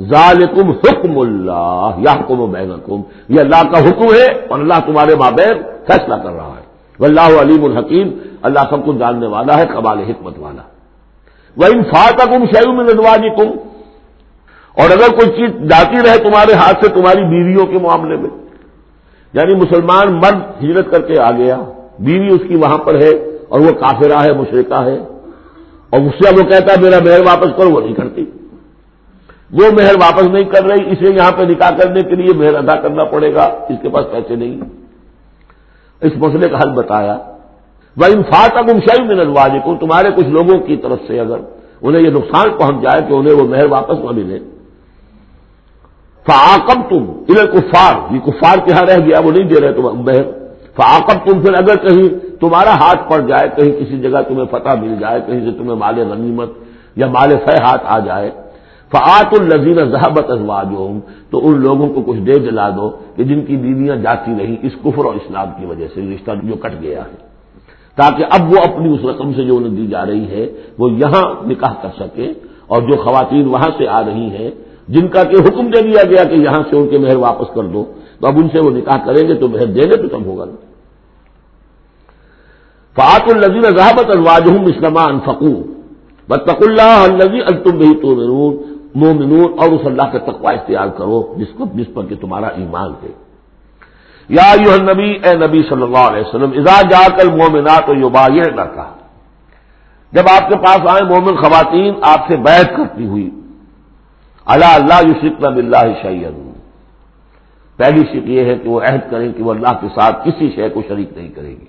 ذالکم 0.00 0.70
حکم 0.70 1.18
اللہ 1.18 1.90
یا 1.98 2.12
حکم 2.12 2.52
بینکم 2.52 3.02
یہ 3.28 3.40
اللہ 3.40 3.72
کا 3.72 3.78
حکم 3.78 4.04
ہے 4.04 4.46
اور 4.48 4.58
اللہ 4.58 4.74
تمہارے 4.86 5.14
مابین 5.14 5.62
فیصلہ 5.86 6.14
کر 6.14 6.30
رہا 6.30 6.52
ہے۔ 6.56 6.64
واللہ 7.00 7.40
علیم 7.40 7.64
الحکیم 7.64 8.10
اللہ 8.42 8.60
سب 8.70 8.84
کو 8.84 8.92
جاننے 8.92 9.26
والا 9.26 9.58
ہے 9.58 9.64
قبال 9.66 9.98
حکمت 9.98 10.38
والا۔ 10.38 10.62
وہ 11.56 11.66
انفاط 11.66 12.20
کم 12.22 12.44
شیو 12.44 12.72
میں 12.72 12.84
ندوانی 12.84 13.30
کم 13.36 13.50
اور 14.76 14.90
اگر 14.90 15.14
کوئی 15.16 15.30
چیز 15.36 15.56
جاتی 15.70 16.02
رہے 16.04 16.18
تمہارے 16.18 16.52
ہاتھ 16.54 16.84
سے 16.84 16.92
تمہاری 16.94 17.24
بیویوں 17.24 17.66
کے 17.66 17.78
معاملے 17.78 18.16
میں 18.16 18.30
یعنی 19.34 19.54
مسلمان 19.54 20.12
مرد 20.14 20.40
ہجرت 20.62 20.90
کر 20.90 21.02
کے 21.02 21.20
آ 21.22 21.30
گیا، 21.36 21.56
بیوی 21.98 22.28
اس 22.34 22.48
کی 22.48 22.56
وہاں 22.56 22.78
پر 22.78 22.94
ہے 22.94 23.10
اور 23.48 23.60
وہ 23.60 23.72
کافرہ 23.80 24.18
ہے 24.22 24.32
مشرقہ 24.32 24.82
ہے، 24.84 24.96
اور 25.92 26.00
اس 26.00 26.14
سے 26.18 26.34
وہ 26.36 26.42
کہتا 26.50 26.72
ہے، 26.72 26.82
میرا 26.82 26.98
مہر 27.04 27.20
واپس 27.26 27.50
کرو، 27.56 27.70
وہ 27.70 27.80
نہیں 27.80 27.94
کرتی۔ 27.94 28.24
وہ 29.50 29.70
مہر 29.72 29.96
واپس 30.02 30.28
نہیں 30.28 30.44
کر 30.44 30.64
رہی، 30.64 30.82
اسے 30.90 31.14
یہاں 31.14 31.30
پہ 31.30 31.42
نکاح 31.42 31.70
کرنے 31.78 32.00
کے 32.00 32.16
لیے 32.16 32.36
مہر 32.36 32.54
ادا 32.54 32.74
کرنا 32.80 33.04
پڑے 33.04 33.34
گا، 33.34 33.44
اس 33.68 33.78
کے 33.82 33.88
پاس 33.88 34.06
پیسے 34.12 34.36
نہیں۔ 34.36 34.60
اس 36.02 36.12
مسئلے 36.16 36.48
کا 36.48 36.58
حل 36.58 36.72
بتایا۔ 36.74 37.16
وہ 37.96 38.06
انفاط 38.06 38.56
اب 38.56 38.68
شاہی 38.86 39.02
میں 39.06 39.16
نظواج 39.16 39.52
کو 39.64 39.74
تمہارے 39.80 40.10
کچھ 40.16 40.28
لوگوں 40.28 40.58
کی 40.58 40.76
طرف 40.76 40.98
سے 41.06 41.20
اگر 41.20 41.38
انہیں 41.82 42.02
یہ 42.02 42.10
نقصان 42.10 42.50
پہنچ 42.58 42.82
جائے 42.82 43.00
کہ 43.08 43.12
انہیں 43.12 43.34
وہ 43.34 43.48
مہر 43.48 43.66
واپس 43.66 43.98
نہ 44.04 44.10
ملے۔ 44.10 44.38
فعاقب 46.26 46.80
تم 46.90 47.02
ادھر 47.28 47.46
کفار 47.46 47.94
یہ 48.14 48.20
کفار 48.20 48.56
کے 48.58 48.70
یہاں 48.70 48.86
رہ 48.86 48.98
گیا، 49.06 49.18
وہ 49.24 49.32
نہیں 49.32 49.48
دے 49.48 49.60
رہے 49.60 49.72
تم 49.72 50.04
بہن 50.04 50.22
فعاقب 50.76 51.26
تم 51.26 51.40
پھر 51.40 51.52
اگر 51.52 51.76
کہیں 51.76 52.08
تمہارا 52.40 52.74
ہاتھ 52.74 53.02
پڑ 53.10 53.20
جائے، 53.20 53.48
کہیں 53.56 53.72
کسی 53.72 54.00
جگہ 54.00 54.20
تمہیں 54.28 54.46
فتح 54.50 54.80
مل 54.80 54.94
جائے، 55.00 55.20
کہیں 55.26 55.40
سے 55.44 55.58
تمہیں 55.58 55.76
مال 55.76 55.98
غنیمت 56.10 56.50
یا 56.96 57.06
مال 57.06 57.30
فہ 57.44 57.56
ہاتھ 57.62 57.82
آ 57.86 57.98
جائے۔ 57.98 58.30
فعت 58.92 59.34
الزین 59.40 59.78
ذہبت 59.90 60.30
ازواج 60.30 60.72
تو 61.30 61.48
ان 61.48 61.60
لوگوں 61.60 61.88
کو 61.94 62.02
کچھ 62.02 62.18
دے 62.18 62.38
دلا 62.38 62.68
دو 62.68 62.88
کہ 63.16 63.24
جن 63.24 63.44
کی 63.44 63.56
بیویاں 63.56 63.96
جاتی 63.96 64.30
نہیں 64.30 64.56
اس 64.62 64.74
کفر 64.84 65.04
اور 65.04 65.14
اسلام 65.14 65.48
کی 65.58 65.66
وجہ 65.66 65.86
سے 65.94 66.00
رشتہ 66.14 66.30
جو 66.42 66.56
کٹ 66.56 66.74
گیا 66.82 67.02
ہے۔ 67.04 67.31
تاکہ 67.98 68.22
اب 68.30 68.52
وہ 68.52 68.58
اپنی 68.64 68.88
اس 68.94 69.02
رقم 69.04 69.32
سے 69.32 69.42
جو 69.44 69.56
انہیں 69.56 69.76
دی 69.76 69.86
جا 69.86 70.04
رہی 70.06 70.26
ہے، 70.30 70.44
وہ 70.78 70.90
یہاں 70.92 71.24
نکاح 71.46 71.74
کر 71.82 71.92
سکے 71.98 72.28
اور 72.66 72.82
جو 72.82 72.96
خواتین 72.96 73.44
وہاں 73.46 73.70
سے 73.78 73.88
آ 73.88 74.00
رہی 74.04 74.28
ہیں، 74.36 74.50
جن 74.88 75.08
کا 75.08 75.22
کہ 75.22 75.36
حکم 75.46 75.64
دے 75.70 75.80
دیا 75.82 76.02
گیا 76.10 76.22
کہ 76.24 76.36
یہاں 76.36 76.62
سے 76.70 76.76
ان 76.76 76.86
کے 76.88 76.98
مہر 76.98 77.16
واپس 77.16 77.48
کر 77.54 77.64
دو، 77.72 77.82
تو 78.20 78.26
اب 78.26 78.38
ان 78.38 78.48
سے 78.48 78.58
وہ 78.64 78.70
نکاح 78.70 78.98
کریں 79.06 79.24
گے، 79.28 79.34
تو 79.34 79.48
مہر 79.48 79.66
دیں 79.66 79.86
گے 79.90 79.96
تو 80.02 80.08
کم 80.08 80.24
ہوگا۔ 80.24 80.44
نا 80.44 80.56
فعت 82.96 83.26
النزین 83.30 83.66
ذہبت 83.76 84.10
الواج 84.10 84.48
اسلمان 84.66 85.18
فقو 85.24 85.52
بتق 86.28 86.62
اللہ 86.68 86.96
النزی 87.02 87.40
التم 87.42 87.78
بھی 87.78 87.92
تو 88.02 88.10
مومنون 88.94 89.52
اور 89.58 89.68
اس 89.72 89.84
اللہ 89.84 90.06
کا 90.12 90.18
تقوا 90.18 90.50
اختیار 90.50 90.88
کرو، 90.96 91.18
جس 91.36 91.50
کو 91.56 91.64
جس 91.74 91.88
پر 91.94 92.02
کہ 92.06 92.14
تمہارا 92.20 92.46
ایمان 92.46 92.90
ہے۔ 93.02 93.12
یا 94.28 94.52
یو 94.66 94.76
نبی 94.82 95.10
اے 95.12 95.34
نبی 95.36 95.62
صلی 95.62 95.82
اللہ 95.82 95.98
علیہ 95.98 96.20
وسلم، 96.20 96.50
اذا 96.56 96.80
جا 96.82 97.16
کر 97.16 97.26
مومنات 97.26 97.90
و 97.90 97.94
یوبا 97.94 98.26
یہ 98.32 98.42
نہ 98.54 98.66
کہا 98.74 98.94
جب 100.12 100.24
آپ 100.30 100.48
کے 100.48 100.56
پاس 100.56 100.80
آئے 100.90 101.02
مومن 101.02 101.36
خواتین، 101.36 101.94
آپ 102.02 102.30
سے 102.30 102.36
بیعت 102.36 102.76
کرتی 102.76 103.06
ہوئی 103.06 103.30
اللہ 104.46 104.74
اللہ 104.74 105.00
یوسف 105.08 105.40
نب 105.40 105.56
اللہ 105.56 106.02
شعیل 106.02 106.50
پہلی 107.76 108.04
شک 108.04 108.28
یہ 108.28 108.44
ہے 108.44 108.54
کہ 108.54 108.68
وہ 108.68 108.80
عہد 108.80 109.10
کریں 109.10 109.32
کہ 109.32 109.42
وہ 109.42 109.50
اللہ 109.50 109.72
کے 109.80 109.88
ساتھ 109.88 110.28
کسی 110.28 110.50
شے 110.50 110.68
کو 110.68 110.82
شریک 110.88 111.16
نہیں 111.16 111.28
کرے 111.28 111.48
گی 111.48 111.66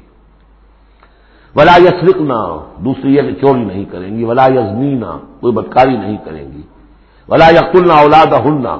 ولا 1.55 1.75
یسرک 1.77 2.21
نہ 2.21 2.57
دوسری 2.77 3.15
یہ 3.15 3.21
کہ 3.21 3.33
چوری 3.41 3.63
نہیں 3.63 3.85
کریں 3.85 4.17
گی۔ 4.17 4.23
ولا 4.23 4.45
یزمینہ 4.45 5.17
کوئی 5.39 5.53
بدکاری 5.53 5.97
نہیں 5.97 6.17
کریں 6.25 6.51
گی۔ 6.51 6.61
ولا 7.29 7.49
یقل 7.49 7.91
اولاد 7.91 8.45
ہننا 8.45 8.73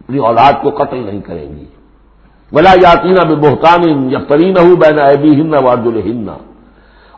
اپنی 0.00 0.18
اولاد 0.18 0.52
کو 0.62 0.70
قتل 0.70 1.06
نہیں 1.06 1.20
کریں 1.20 1.56
گی۔ 1.56 1.64
ولا 2.52 2.72
یاتینہ 2.82 3.22
میں 3.28 3.36
بہتان 3.42 3.82
یا 4.12 4.18
پری 4.28 4.50
نہ 4.52 4.60
ہوں 4.66 4.76
بین 4.82 4.98
ابی 5.00 5.30
ہند 5.40 5.54
وارد 5.64 5.86
الہند 5.86 6.28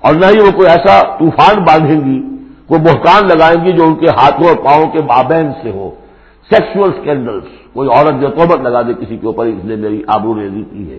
اور 0.03 0.15
نہ 0.15 0.27
ہی 0.27 0.41
وہ 0.41 0.51
کوئی 0.57 0.69
ایسا 0.69 0.95
طوفان 1.19 1.63
باندھیں 1.65 2.01
گی، 2.05 2.19
کوئی 2.69 2.81
بہتان 2.83 3.29
لگائیں 3.29 3.65
گی 3.65 3.73
جو 3.73 3.85
ان 3.87 3.95
کے 4.01 4.09
ہاتھوں 4.19 4.47
اور 4.49 4.57
پاؤں 4.65 4.87
کے 4.93 5.01
مابین 5.07 5.51
سے 5.63 5.71
ہو. 5.71 5.89
سیکسل 6.51 6.83
اسکینڈلس 6.85 7.49
کوئی 7.73 7.89
عورت 7.89 8.21
جو 8.21 8.29
توبت 8.37 8.61
لگا 8.67 8.81
دے 8.83 8.93
کسی 9.01 9.17
کے 9.17 9.27
اوپر، 9.27 9.47
اس 9.47 9.65
نے 9.65 9.77
میری 9.77 10.03
آبرو 10.15 10.39
ریزی 10.41 10.63
کی 10.71 10.91
ہے، 10.91 10.99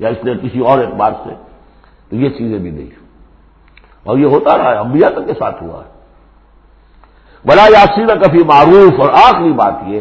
یا 0.00 0.08
اس 0.08 0.24
نے 0.24 0.34
کسی 0.42 0.60
اور 0.60 0.78
اعتبار 0.78 1.12
سے، 1.24 1.34
تو 2.10 2.16
یہ 2.16 2.28
چیزیں 2.38 2.58
بھی 2.58 2.70
نہیں 2.70 2.90
اور 4.06 4.18
یہ 4.18 4.28
ہوتا 4.34 4.56
رہا 4.58 4.70
ہے 4.70 4.78
امبیا 4.78 5.08
تک 5.08 5.26
کے 5.26 5.34
ساتھ 5.38 5.62
ہوا 5.62 5.78
ہے. 5.84 5.90
بلا 7.44 7.66
یاسین 7.72 8.10
کفی 8.22 8.42
معروف، 8.46 9.00
اور 9.00 9.10
آخری 9.22 9.52
بات 9.52 9.76
یہ 9.86 10.00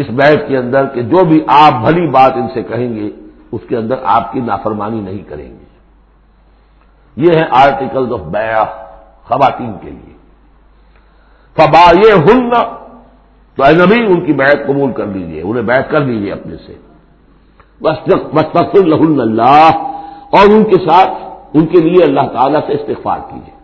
اس 0.00 0.08
بیت 0.10 0.48
کے 0.48 0.56
اندر 0.56 0.86
کہ 0.86 1.02
جو 1.02 1.24
بھی 1.24 1.38
آپ 1.46 1.72
بھلی 1.84 2.06
بات 2.10 2.32
ان 2.34 2.48
سے 2.54 2.62
کہیں 2.62 2.90
گے، 2.96 3.10
اس 3.52 3.60
کے 3.68 3.76
اندر 3.76 3.94
آپ 4.04 4.32
کی 4.32 4.40
نافرمانی 4.40 5.00
نہیں 5.00 5.22
کریں 5.28 5.50
گے۔ 5.50 5.68
یہ 7.16 7.30
ہے 7.36 7.44
آرٹیکل 7.50 8.12
آف 8.12 8.20
بیع 8.20 8.64
خواتین 9.28 9.72
کے 9.82 9.90
لیے۔ 9.90 10.14
فبا 11.56 11.86
یہ 12.04 12.12
ہن 12.12 12.50
تو 13.56 13.64
اے 13.64 13.72
نبی 13.74 14.12
ان 14.12 14.20
کی 14.24 14.32
بیعت 14.32 14.66
قبول 14.66 14.92
کر 14.92 15.06
لیجیے 15.06 15.42
انہیں 15.42 15.62
بیعت 15.62 15.90
کر 15.90 16.00
لیجیے 16.00 16.32
اپنے 16.32 16.56
سے۔ 16.66 16.74
بس 17.80 17.98
اللہ 19.20 19.70
اور 20.36 20.50
ان 20.50 20.64
کے 20.64 20.78
ساتھ 20.88 21.10
ان 21.54 21.66
کے 21.66 21.78
لیے 21.80 22.02
اللہ 22.04 22.26
تعالیٰ 22.32 22.60
سے 22.66 22.72
استغفار 22.72 23.18
کیجیے 23.30 23.54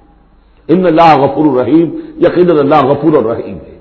ان 0.68 0.86
اللہ 0.86 1.10
غفور 1.16 1.46
الرحیم 1.46 1.88
یقین 2.18 2.50
اللہ 2.58 2.80
غفور 2.84 3.24
الرحیم 3.24 3.58
ہے۔ 3.66 3.75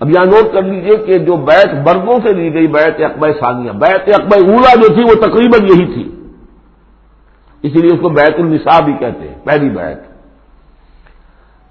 اب 0.00 0.10
یہاں 0.10 0.24
نوٹ 0.24 0.52
کر 0.52 0.62
لیجیے 0.62 0.96
کہ 0.96 1.18
جو 1.18 1.36
بیت 1.36 1.68
برگوں 1.84 2.18
سے 2.22 2.32
لی 2.32 2.54
گئی 2.54 2.66
بیت 2.66 3.00
اقبا 3.00 3.28
ثانیہ، 3.40 3.70
بیت 3.70 4.08
اقبا 4.14 4.36
اولا 4.36 4.74
جو 4.74 4.94
تھی 4.94 5.02
وہ 5.02 5.14
تقریباً 5.14 5.68
یہی 5.68 5.94
تھی۔ 5.94 6.24
اسی 7.62 7.82
لیے 7.82 7.90
اس 7.94 8.00
کو 8.00 8.08
بیت 8.08 8.34
النساء 8.38 8.80
بھی 8.80 8.92
کہتے 8.92 9.28
ہیں، 9.28 9.34
پہلی 9.44 9.70
بیت۔ 9.70 9.98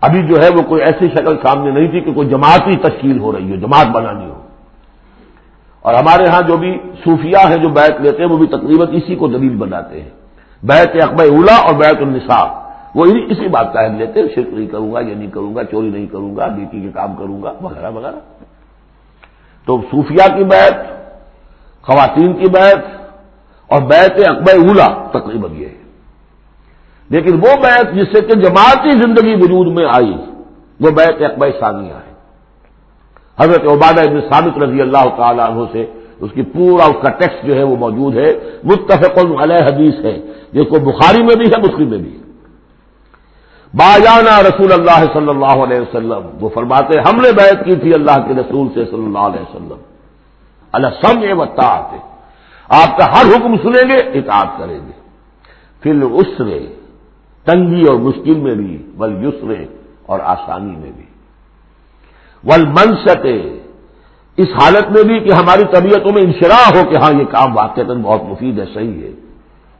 ابھی 0.01 0.27
جو 0.27 0.35
ہے 0.43 0.49
وہ 0.57 0.61
کوئی 0.61 0.81
ایسی 0.81 1.07
شکل 1.09 1.37
سامنے 1.43 1.71
نہیں 1.71 1.91
تھی 1.91 1.99
کہ 2.01 2.13
کوئی 2.13 2.29
جماعتی 2.29 2.75
تشکیل 2.75 3.19
ہو 3.19 3.31
رہی 3.31 3.51
ہو، 3.51 3.55
جماعت 3.55 3.87
بنانی 3.87 4.25
ہو۔ 4.25 4.41
اور 5.81 5.93
ہمارے 5.93 6.23
ہاں 6.29 6.41
جو 6.41 6.57
بھی 6.57 6.77
صوفیہ 7.05 7.47
ہیں 7.47 7.57
جو 7.57 7.69
بیت 7.69 8.01
لیتے 8.01 8.23
ہیں، 8.23 8.29
وہ 8.29 8.37
بھی 8.37 8.47
تقریباً 8.47 8.87
اسی 8.91 9.15
کو 9.15 9.27
دلیل 9.27 9.55
بناتے 9.55 10.01
ہیں۔ 10.01 10.09
بیت 10.63 11.03
اقبا 11.03 11.23
اولا 11.23 11.55
اور 11.55 11.73
بیت 11.73 11.97
النساء۔ 12.01 12.66
وہ 12.95 13.05
اسی 13.05 13.47
بات 13.47 13.73
کا 13.73 13.79
اہم 13.79 13.97
لیتے 13.97 14.21
شرک 14.35 14.53
نہیں 14.53 14.67
کروں 14.67 14.93
گا، 14.93 14.99
یہ 14.99 15.15
نہیں 15.15 15.31
کروں 15.31 15.55
گا، 15.55 15.63
چوری 15.63 15.89
نہیں 15.89 16.05
کروں 16.05 16.35
گا، 16.35 16.47
بیٹی 16.47 16.81
کے 16.81 16.89
کام 16.93 17.15
کروں 17.15 17.43
گا، 17.43 17.53
وغیرہ 17.61 17.91
وغیرہ۔ 17.91 18.19
تو 19.65 19.81
صوفیہ 19.91 20.37
کی 20.37 20.43
بیت 20.43 20.75
خواتین 21.81 22.33
کی 22.33 22.49
بیت 22.49 22.77
اور 23.67 23.81
بیت 23.81 24.29
اکبر 24.29 24.53
اولا 24.53 25.07
تقریباً 25.19 25.51
یہ 25.51 25.65
ہے۔ 25.65 25.77
لیکن 27.09 27.35
وہ 27.35 27.55
بیت 27.63 27.93
جس 27.93 28.17
سے 28.17 28.25
کہ 28.25 28.33
جماعتی 28.33 28.91
زندگی 28.91 29.33
وجود 29.33 29.79
میں 29.79 29.85
آئی، 29.93 30.17
وہ 30.79 30.91
بیت 30.91 31.21
اکبر 31.21 31.49
ثانیہ 31.59 31.93
ہے۔ 31.93 32.07
حضرت 33.39 33.63
عبادہ 33.63 34.09
ابن 34.09 34.19
ثابت 34.21 34.63
رضی 34.63 34.81
اللہ 34.81 35.03
تعالیٰ 35.17 35.49
عنہ 35.49 35.63
سے 35.71 35.85
اس 36.19 36.31
کی 36.33 36.41
پورا 36.41 36.83
اس 36.83 36.95
کا 37.01 37.09
ٹیکسٹ 37.09 37.45
جو 37.45 37.55
ہے 37.55 37.63
وہ 37.63 37.75
موجود 37.75 38.17
ہے 38.17 38.33
متفق 38.63 39.41
علیہ 39.41 39.65
حدیث 39.65 40.05
ہے۔ 40.05 40.19
جس 40.51 40.63
کو 40.69 40.79
بخاری 40.79 41.23
میں 41.23 41.35
بھی 41.35 41.45
ہے، 41.45 41.59
مسلم 41.59 41.89
میں 41.89 41.97
بھی 41.97 42.11
ہے۔ 42.11 42.26
باجانا 43.73 44.41
رسول 44.41 44.71
اللہ 44.71 45.05
صلی 45.13 45.29
اللہ 45.29 45.63
علیہ 45.63 45.81
وسلم۔ 45.81 46.21
وہ 46.41 46.49
فرماتے 46.53 46.99
ہم 46.99 47.15
نے 47.15 47.31
بیعت 47.31 47.65
کی 47.65 47.75
تھی 47.75 47.93
اللہ 47.93 48.27
کے 48.27 48.33
رسول 48.33 48.67
سے 48.67 48.85
صلی 48.85 49.05
اللہ 49.05 49.19
علیہ 49.19 49.41
وسلم۔ 49.41 49.73
اللہ 50.71 50.87
سم 50.87 51.39
و 51.39 51.41
آتے 51.41 51.97
آپ 52.69 52.97
کا 52.97 53.05
ہر 53.05 53.25
حکم 53.25 53.57
سنیں 53.57 53.89
گے، 53.89 54.19
اطاعت 54.19 54.47
کریں 54.57 54.79
گے۔ 54.87 54.91
پھر 55.81 56.01
اسرے 56.01 56.73
تنگی 57.43 57.83
اور 57.83 57.95
مشکل 57.95 58.35
میں 58.35 58.55
بھی 58.55 58.91
ول 58.97 59.25
یسرے 59.25 59.65
اور 60.05 60.19
آسانی 60.19 60.71
میں 60.71 60.91
بھی۔ 60.95 61.05
ول 62.43 62.65
منستے 62.65 63.59
اس 64.37 64.47
حالت 64.61 64.91
میں 64.91 65.03
بھی 65.03 65.19
کہ 65.19 65.31
ہماری 65.31 65.63
طبیعتوں 65.75 66.13
میں 66.13 66.21
انشراح 66.21 66.71
ہو 66.75 66.89
کہ 66.89 66.95
ہاں 66.95 67.19
یہ 67.19 67.25
کام 67.25 67.57
واقع 67.57 67.81
بہت 67.81 68.23
مفید 68.23 68.59
ہے، 68.59 68.65
صحیح 68.73 69.03
ہے۔ 69.03 69.11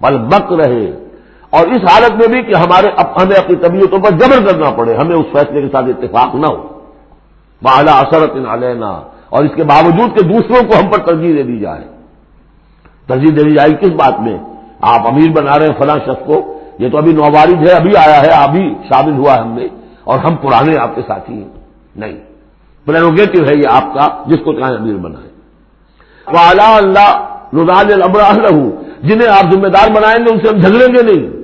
بل 0.02 0.18
بک 0.18 0.54
رہے 0.54 1.07
اور 1.50 1.68
اس 1.68 1.92
حالت 1.92 2.12
میں 2.12 2.28
بھی 2.28 2.42
کہ 2.42 2.58
ہمارے 2.58 2.88
ہمیں 2.98 3.36
اپنی 3.36 3.56
طبیعتوں 3.56 4.00
پر 4.00 4.10
جبر 4.10 4.52
کرنا 4.52 4.70
پڑے، 4.70 4.96
ہمیں 4.96 5.16
اس 5.16 5.26
فیصلے 5.32 5.62
کے 5.62 5.68
ساتھ 5.72 5.86
اتفاق 5.86 6.36
نہ 6.36 6.46
ہو۔ 6.46 6.68
بالا 7.62 7.92
اثرت 7.92 8.32
علینا 8.50 8.90
اور 9.30 9.44
اس 9.44 9.52
کے 9.56 9.64
باوجود 9.64 10.18
کہ 10.18 10.28
دوسروں 10.28 10.70
کو 10.70 10.80
ہم 10.80 10.90
پر 10.90 11.00
ترجیح 11.00 11.36
دے 11.38 11.44
دی 11.44 11.60
جائے۔ 11.60 11.88
ترجیح 13.08 13.36
دے 13.38 13.44
دی 13.44 13.56
جائے 13.56 13.70
کس 13.70 13.90
بات 13.90 14.20
میں؟ 14.20 14.38
آپ 14.82 15.08
امیر 15.08 15.32
بنا 15.32 15.60
رہے 15.60 15.66
ہیں 15.66 15.82
فلاں 15.82 15.98
شخص 16.06 16.26
کو، 16.26 16.60
یہ 16.80 16.90
تو 16.90 16.98
ابھی 16.98 17.14
نوبارد 17.14 17.68
ہے، 17.68 17.74
ابھی 17.74 17.92
آیا 17.98 18.22
ہے، 18.22 18.44
ابھی 18.44 18.76
شامل 18.90 19.18
ہوا 19.18 19.36
ہے 19.36 19.40
ہم 19.40 19.52
نے 19.52 19.68
اور 20.04 20.20
ہم 20.20 20.36
پرانے 20.36 20.78
آپ 20.78 20.96
کے 20.96 21.02
ساتھی 21.08 21.34
ہیں۔ 21.34 21.50
نہیں، 21.96 22.18
پرینوگیٹو 22.86 23.44
ہے 23.44 23.58
یہ 23.58 23.68
آپ 23.72 23.94
کا، 23.94 24.24
جس 24.26 24.38
کو 24.44 24.54
چاہے 24.54 24.76
امیر 24.76 24.96
بنائے۔ 24.96 25.28
والا 26.28 26.76
اللہ 26.76 27.38
رضان 27.54 28.02
البراہ 28.04 28.34
جنہیں 29.02 29.30
آپ 29.30 29.54
ذمہ 29.54 29.68
دار 29.68 29.92
بنائیں 29.92 30.26
گے، 30.26 30.32
ان 30.32 30.40
سے 30.40 30.56
ہم 30.56 30.62
جھگڑیں 30.62 30.88
گے 30.88 31.04
نہیں۔ 31.04 31.37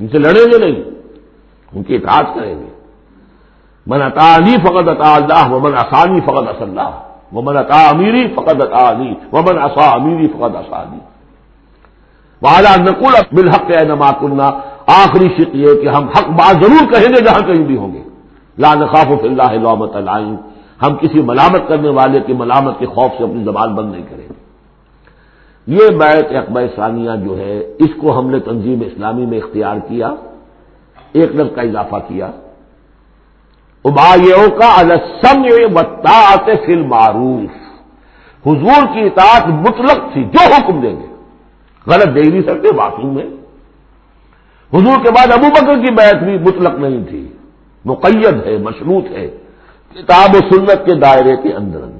ان 0.00 0.08
سے 0.08 0.18
لڑیں 0.18 0.44
گے 0.52 0.58
نہیں، 0.58 0.82
ان 1.72 1.82
کی 1.82 1.94
اطاعت 1.94 2.34
کریں 2.34 2.58
گے۔ 2.58 2.68
من 3.86 4.02
عطا 4.02 4.36
علی 4.36 4.54
فقط 4.62 4.88
عطا 4.88 5.14
اللہ، 5.14 5.52
ومن 5.52 5.74
آسانی 5.76 6.20
فقط 6.20 6.48
اص 6.48 6.62
اللہ۔ 6.62 6.90
ومن 7.32 7.56
عطا 7.56 7.88
امیری 7.88 8.28
فقط 8.28 8.62
عطا 8.62 8.90
علی 8.90 9.14
ومن 9.32 9.58
اصا 9.58 9.90
امیری 9.90 10.28
فقط 10.28 10.56
اسانی 10.56 10.98
والا 12.42 12.76
نقول 12.76 13.12
بالحق 13.32 13.70
نما 13.82 14.10
کنہ 14.20 14.50
آخری 14.86 15.28
شک 15.28 15.48
یہ 15.52 15.82
کہ 15.82 15.88
ہم 15.88 16.08
حق 16.08 16.28
بات 16.28 16.64
ضرور 16.64 16.92
کہیں 16.92 17.08
گے 17.08 17.24
جہاں 17.24 17.40
کہیں 17.40 17.64
بھی 17.64 17.76
ہوں 17.76 17.94
گے۔ 17.94 18.02
لا 18.58 18.74
نخاف 18.74 19.06
اللہ 19.22 19.52
لامت 19.52 19.96
علائم 19.96 20.36
ہم 20.82 20.96
کسی 20.96 21.22
ملامت 21.22 21.68
کرنے 21.68 21.88
والے 21.88 22.20
کی 22.20 22.32
ملامت 22.32 22.78
کے 22.78 22.86
خوف 22.86 23.10
سے 23.18 23.24
اپنی 23.24 23.44
زبان 23.44 23.74
بند 23.74 23.92
نہیں 23.92 24.02
کریں 24.02 24.28
گے۔ 24.28 24.49
یہ 25.70 25.88
بیت 25.88 26.26
اقبا 26.36 26.60
ثانیہ 26.76 27.10
جو 27.24 27.38
ہے، 27.38 27.58
اس 27.58 27.88
کو 28.00 28.18
ہم 28.18 28.30
نے 28.30 28.40
تنظیم 28.40 28.80
اسلامی 28.80 29.26
میں 29.26 29.38
اختیار 29.38 29.76
کیا، 29.76 30.14
ایک 31.12 31.36
لفظ 31.36 31.54
کا 31.54 31.62
اضافہ 31.62 31.96
کیا۔ 32.08 32.26
ابایوں 33.84 34.50
کا 34.50 34.78
السم 34.78 35.42
بتاط 35.74 36.50
فل 36.66 36.86
معروف 36.86 37.56
حضور 38.46 38.94
کی 38.94 39.00
اطاعت 39.00 39.46
مطلق 39.46 40.12
تھی، 40.12 40.24
جو 40.24 40.54
حکم 40.54 40.80
دیں 40.80 41.00
گے۔ 41.00 41.06
غلط 41.86 42.06
دے 42.06 42.30
نہیں 42.30 42.42
سکتے 42.42 42.76
باتوں 42.76 43.12
میں 43.12 43.24
حضور 44.74 45.04
کے 45.04 45.10
بعد 45.10 45.32
ابو 45.32 45.48
بکر 45.48 45.84
کی 45.84 45.92
بیعت 45.92 46.22
بھی 46.22 46.38
مطلق 46.38 46.74
نہیں 46.74 47.04
تھی۔ 47.04 47.28
مقید 47.84 48.46
ہے، 48.46 48.56
مشروط 48.58 49.04
ہے۔ 49.10 49.30
کتاب 49.92 50.30
و 50.34 50.54
سنت 50.54 50.86
کے 50.86 50.94
دائرے 50.94 51.36
کے 51.36 51.52
اندر 51.52 51.82
اندر۔ 51.82 51.99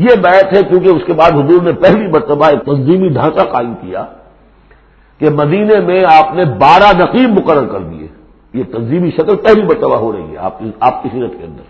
یہ 0.00 0.14
بیت 0.22 0.52
ہے 0.54 0.62
کیونکہ 0.62 0.88
اس 0.88 1.02
کے 1.06 1.12
بعد 1.12 1.32
حضور 1.32 1.62
نے 1.62 1.72
پہلی 1.80 2.06
مرتبہ 2.06 2.46
ایک 2.46 2.62
تنظیمی 2.64 3.08
ڈھانچہ 3.08 3.44
قائم 3.52 3.72
کیا 3.80 4.04
کہ 5.20 5.30
مدینے 5.30 5.80
میں 5.86 6.00
آپ 6.10 6.34
نے 6.34 6.44
بارہ 6.60 6.90
نقیب 6.96 7.30
مقرر 7.38 7.66
کر 7.66 7.80
دیے۔ 7.80 8.06
یہ 8.54 8.62
تنظیمی 8.72 9.10
شکل 9.10 9.36
پہلی 9.36 9.62
مرتبہ 9.62 9.96
ہو 9.96 10.12
رہی 10.12 10.32
ہے 10.32 10.38
آپ 10.80 11.02
کی 11.02 11.08
سیرت 11.12 11.32
کے 11.38 11.44
اندر۔ 11.44 11.66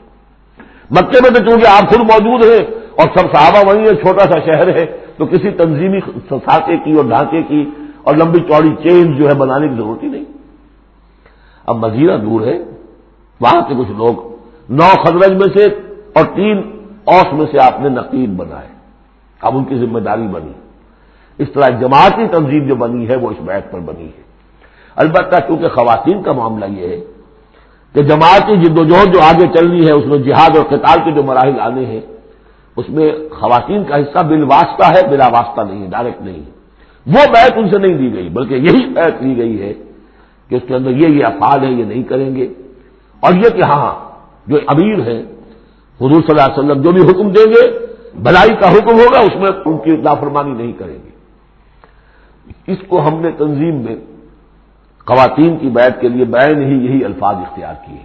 مکے 0.90 1.18
میں 1.22 1.30
تو 1.30 1.40
چونکہ 1.48 1.66
آپ 1.68 1.90
خود 1.90 2.00
موجود 2.04 2.44
ہیں 2.44 2.62
اور 2.98 3.08
سب 3.16 3.26
صحابہ 3.32 3.60
وہیں 3.66 3.84
ہے 3.86 3.94
چھوٹا 3.94 4.24
سا 4.30 4.38
شہر 4.46 4.68
ہے، 4.76 4.84
تو 5.16 5.26
کسی 5.26 5.50
تنظیمی 5.58 6.00
ساکے 6.30 6.76
کی 6.84 6.92
اور 6.92 7.04
ڈھانچے 7.04 7.42
کی 7.42 7.64
اور 8.02 8.14
لمبی 8.16 8.40
چوڑی 8.48 8.74
چین 8.82 9.12
جو 9.16 9.28
ہے 9.28 9.34
بنانے 9.34 9.68
کی 9.68 9.74
ضرورت 9.74 10.02
ہی 10.02 10.08
نہیں۔ 10.08 10.24
اب 11.66 11.76
مزیرہ 11.76 12.16
دور 12.16 12.46
ہے، 12.46 12.56
وہاں 13.40 13.60
سے 13.60 13.74
کچھ 13.78 13.92
لوگ 13.96 14.14
نو 14.78 14.88
خدرج 15.04 15.32
میں 15.32 15.48
سے 15.56 15.64
اور 16.16 16.24
تین 16.34 16.60
اوس 17.04 17.32
میں 17.32 17.46
سے 17.52 17.58
آپ 17.62 17.80
نے 17.80 17.88
نقیب 17.88 18.36
بنائے۔ 18.36 18.68
اب 19.42 19.56
ان 19.56 19.64
کی 19.64 19.74
ذمہ 19.74 19.98
داری 19.98 20.22
بنی۔ 20.22 20.52
اس 21.38 21.48
طرح 21.54 21.78
جماعتی 21.78 22.26
تنظیم 22.28 22.68
جو 22.68 22.74
بنی 22.74 23.08
ہے، 23.08 23.16
وہ 23.16 23.30
اس 23.30 23.36
بیت 23.40 23.72
پر 23.72 23.78
بنی 23.78 24.06
ہے۔ 24.06 24.22
البتہ 24.96 25.36
کیونکہ 25.46 25.68
خواتین 25.68 26.22
کا 26.22 26.32
معاملہ 26.32 26.64
یہ 26.64 26.88
ہے 26.88 27.00
کہ 27.94 28.02
جماعتی 28.02 28.56
جد 28.56 28.76
جو 28.88 29.20
آگے 29.20 29.58
چلنی 29.58 29.86
ہے، 29.86 29.92
اس 29.92 30.06
میں 30.06 30.18
جہاد 30.18 30.56
اور 30.56 30.64
قتال 30.64 30.98
کے 31.04 31.10
جو 31.10 31.22
مراحل 31.22 31.60
آنے 31.60 31.84
ہیں، 31.84 32.00
اس 32.76 32.84
میں 32.88 33.12
خواتین 33.30 33.84
کا 33.84 33.96
حصہ 33.96 34.26
بل 34.26 34.44
واسطہ 34.44 34.86
ہے، 34.86 35.10
بلا 35.10 35.26
واسطہ 35.26 35.60
نہیں 35.60 35.82
ہے، 35.82 35.86
ڈائریکٹ 35.86 36.22
نہیں 36.22 36.38
ہے۔ 36.38 36.50
وہ 37.06 37.32
بیت 37.32 37.52
ان 37.56 37.70
سے 37.70 37.78
نہیں 37.78 37.98
دی 37.98 38.14
گئی، 38.14 38.28
بلکہ 38.28 38.54
یہی 38.54 38.86
بیت 38.86 39.22
لی 39.22 39.36
گئی 39.36 39.62
ہے 39.62 39.72
کہ 40.48 40.54
اس 40.54 40.62
کے 40.66 40.74
اندر 40.74 40.90
یہ 40.90 41.08
یہ 41.08 41.24
افعال 41.24 41.64
ہے 41.64 41.72
یہ 41.72 41.84
نہیں 41.84 42.02
کریں 42.02 42.36
گے۔ 42.36 42.48
اور 43.20 43.32
یہ 43.32 43.50
کہ 43.56 43.62
ہاں 43.62 44.10
جو 44.46 44.58
امیر 44.66 45.00
ہیں 45.00 45.22
حضور 46.00 46.22
صلی 46.22 46.30
اللہ 46.30 46.42
علیہ 46.42 46.58
وسلم 46.58 46.82
جو 46.82 46.92
بھی 46.92 47.02
حکم 47.02 47.30
دیں 47.30 47.52
گے 47.52 47.86
بھلائی 48.14 48.50
کا 48.50 48.70
حکم 48.70 48.94
ہوگا، 48.94 49.18
اس 49.18 49.36
میں 49.36 49.50
ان 49.64 49.78
کی 49.78 49.96
نافرمانی 49.96 50.50
نہیں 50.50 50.72
کریں 50.72 50.98
گے۔ 51.04 51.10
اس 52.72 52.78
کو 52.88 53.00
ہم 53.00 53.20
نے 53.20 53.30
تنظیم 53.30 53.74
میں 53.74 53.96
خواتین 55.06 55.56
کی 55.56 55.68
بیعت 55.68 56.00
کے 56.00 56.08
لیے 56.08 56.24
بین 56.24 56.62
ہی 56.62 56.86
یہی 56.86 57.04
الفاظ 57.04 57.36
اختیار 57.36 57.74
کیے۔ 57.86 58.02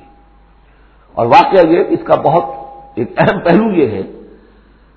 اور 1.13 1.25
واقعہ 1.25 1.67
یہ 1.67 1.83
اس 1.89 1.99
کا 2.03 2.15
بہت 2.15 2.43
ایک 2.95 3.11
اہم 3.17 3.39
پہلو 3.39 3.71
یہ 3.71 3.87
ہے 3.87 4.01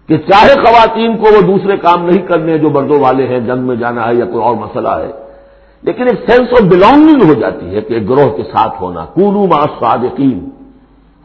کہ 0.08 0.16
چاہے 0.16 0.54
خواتین 0.54 1.16
کو 1.16 1.22
وہ 1.22 1.40
دوسرے 1.40 1.76
کام 1.76 2.06
نہیں 2.06 2.26
کرنے 2.26 2.58
جو 2.58 2.70
مردوں 2.70 3.00
والے 3.00 3.26
ہیں، 3.26 3.40
جنگ 3.40 3.58
میں 3.58 3.76
جانا 3.76 4.08
ہے 4.08 4.14
یا 4.14 4.24
کوئی 4.24 4.44
اور 4.44 4.54
مسئلہ 4.54 4.88
ہے، 4.88 5.10
لیکن 5.82 6.02
ایک 6.02 6.30
سینس 6.30 6.48
آف 6.52 6.62
بلونگنگ 6.62 7.22
ہو 7.28 7.34
جاتی 7.40 7.74
ہے 7.74 7.80
کہ 7.80 7.94
ایک 7.94 8.10
گروہ 8.10 8.36
کے 8.36 8.42
ساتھ 8.42 8.82
ہونا۔ 8.82 9.04
کولو 9.04 9.46
ما 9.46 9.62
صادقین 9.80 10.50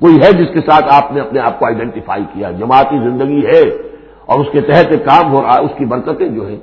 کوئی 0.03 0.15
ہے 0.21 0.31
جس 0.37 0.49
کے 0.53 0.61
ساتھ 0.67 0.85
آپ 0.93 1.11
نے 1.13 1.19
اپنے 1.21 1.39
آپ 1.39 1.59
کو 1.59 1.65
آئیڈینٹیفائی 1.65 2.23
کیا؟ 2.33 2.51
جماعتی 2.59 2.97
زندگی 2.99 3.41
ہے 3.45 3.63
اور 4.27 4.39
اس 4.39 4.49
کے 4.51 4.61
تحت 4.61 4.91
ایک 4.91 5.03
کام 5.05 5.31
ہو 5.33 5.41
رہا 5.41 5.53
ہے، 5.53 5.63
اس 5.65 5.73
کی 5.77 5.85
برکتیں 5.85 6.27
جو 6.27 6.47
ہیں، 6.47 6.59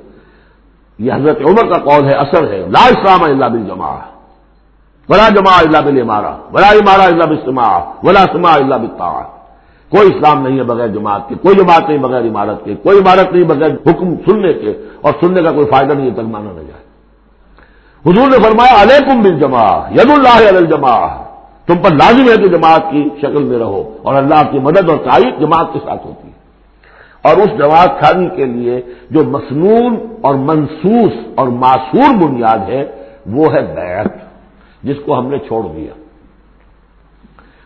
یہ 0.99 1.11
حضرت 1.13 1.39
عمر 1.47 1.65
کا 1.71 1.79
قول 1.87 2.03
ہے، 2.09 2.15
اثر 2.23 2.43
ہے۔ 2.51 2.59
لا 2.75 2.83
اسلام 2.93 3.23
اللہ 3.23 3.49
بل 3.53 3.63
جمع 3.67 3.91
ولا 5.09 5.27
جمع 5.35 5.53
اللہ 5.57 5.81
بل 5.85 6.01
مارا 6.03 6.33
ولا 6.53 6.69
مارا 6.85 7.05
اللہ 7.11 7.25
بستما 7.31 7.67
ولا 8.03 8.23
سما 8.33 8.51
اللہ 8.53 8.77
بتا 8.83 9.11
کوئی 9.91 10.07
اسلام 10.07 10.37
نہیں 10.43 10.57
ہے 10.59 10.63
بغیر 10.63 10.87
جماعت 10.87 11.23
کے، 11.29 11.35
کوئی 11.35 11.55
جماعت 11.55 11.89
نہیں 11.89 11.97
بغیر 11.97 12.23
عمارت 12.23 12.63
کے، 12.65 12.75
کوئی 12.83 12.99
عمارت 12.99 13.33
نہیں 13.33 13.43
بغیر 13.43 13.71
حکم 13.87 14.13
سننے 14.25 14.53
کے، 14.53 14.71
اور 15.01 15.11
سننے 15.21 15.41
کا 15.43 15.51
کوئی 15.51 15.67
فائدہ 15.71 15.93
نہیں 15.93 16.09
ہے 16.09 16.15
تک 16.19 16.27
مانا 16.35 16.51
نہ 16.51 16.63
جائے۔ 16.69 16.83
حضور 18.05 18.27
نے 18.33 18.37
فرمایا، 18.43 18.81
علیکم 18.81 19.21
بل 19.21 19.39
جمع 19.39 19.65
ید 19.97 20.11
اللہ 20.11 20.41
الجما 20.57 20.95
تم 21.67 21.75
پر 21.77 21.91
لازم 21.91 22.21
ہے 22.21 22.35
کہ 22.37 22.47
جماعت 22.47 22.81
کی 22.91 23.09
شکل 23.17 23.43
میں 23.43 23.59
رہو 23.59 23.97
اور 24.03 24.15
اللہ 24.15 24.51
کی 24.51 24.59
مدد 24.59 24.89
اور 24.89 24.97
تائید 24.97 25.39
جماعت 25.39 25.65
کے 25.73 25.79
ساتھ 25.79 26.07
ہوتی 26.07 26.27
ہے۔ 26.27 26.31
اور 27.23 27.37
اس 27.37 27.57
جماعت 27.57 28.01
خانی 28.01 28.29
کے 28.35 28.45
لیے 28.45 28.81
جو 29.09 29.23
مصنون 29.23 30.15
اور 30.21 30.35
منسوس 30.35 31.13
اور 31.35 31.47
معصور 31.47 32.15
بنیاد 32.15 32.57
ہے، 32.57 32.85
وہ 33.33 33.53
ہے 33.53 33.61
بیعت، 33.61 34.07
جس 34.83 34.95
کو 35.05 35.19
ہم 35.19 35.27
نے 35.27 35.37
چھوڑ 35.37 35.63
دیا۔ 35.75 35.93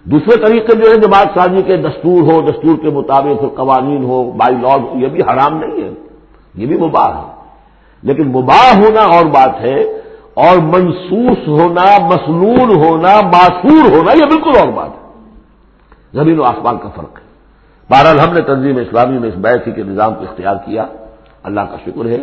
دوسرے 0.04 0.46
طریقے 0.46 0.76
جو 0.76 0.90
ہے 0.90 0.96
جماعت 0.96 1.28
سازی 1.36 1.62
کے، 1.62 1.78
دستور 1.78 2.22
ہو، 2.22 2.42
دستور 2.42 2.78
کے 2.82 2.90
مطابق 2.90 3.44
ہو، 3.44 3.50
قوانین 3.50 4.04
ہو 4.04 4.32
بائی 4.32 4.56
لاگ 4.56 4.80
یہ 4.94 5.08
بھی 5.08 5.22
حرام 5.22 5.58
نہیں 5.58 5.84
ہے، 5.84 5.90
یہ 6.56 6.66
بھی 6.66 6.78
مباح 6.78 7.18
ہے۔ 7.18 7.36
لیکن 8.02 8.28
مباح 8.28 8.78
ہونا 8.78 9.02
اور 9.02 9.26
بات 9.26 9.62
ہے 9.62 9.84
اور 10.36 10.58
منسوس 10.58 11.48
ہونا 11.48 12.08
مصنون 12.08 12.76
ہونا، 12.76 13.22
معصور 13.22 13.92
ہونا، 13.92 14.12
یہ 14.12 14.26
بالکل 14.26 14.52
اور 14.60 14.68
بات 14.68 14.90
ہے۔ 14.90 15.32
زمین 16.14 16.40
و 16.40 16.44
آسمان 16.44 16.78
کا 16.78 16.90
فرق 16.90 17.20
ہے۔ 17.20 17.26
بہرحال 17.90 18.20
ہم 18.20 18.34
نے 18.34 18.42
تنظیم 18.42 18.78
اسلامی 18.78 19.20
میں 19.20 19.30
اس 19.30 19.36
بیسی 19.36 19.72
کے 19.72 19.84
نظام 19.84 20.16
کو 20.16 20.22
اختیار 20.22 20.56
کیا۔ 20.66 20.86
اللہ 21.44 21.62
کا 21.62 21.78
شکر 21.86 22.06
ہے 22.06 22.18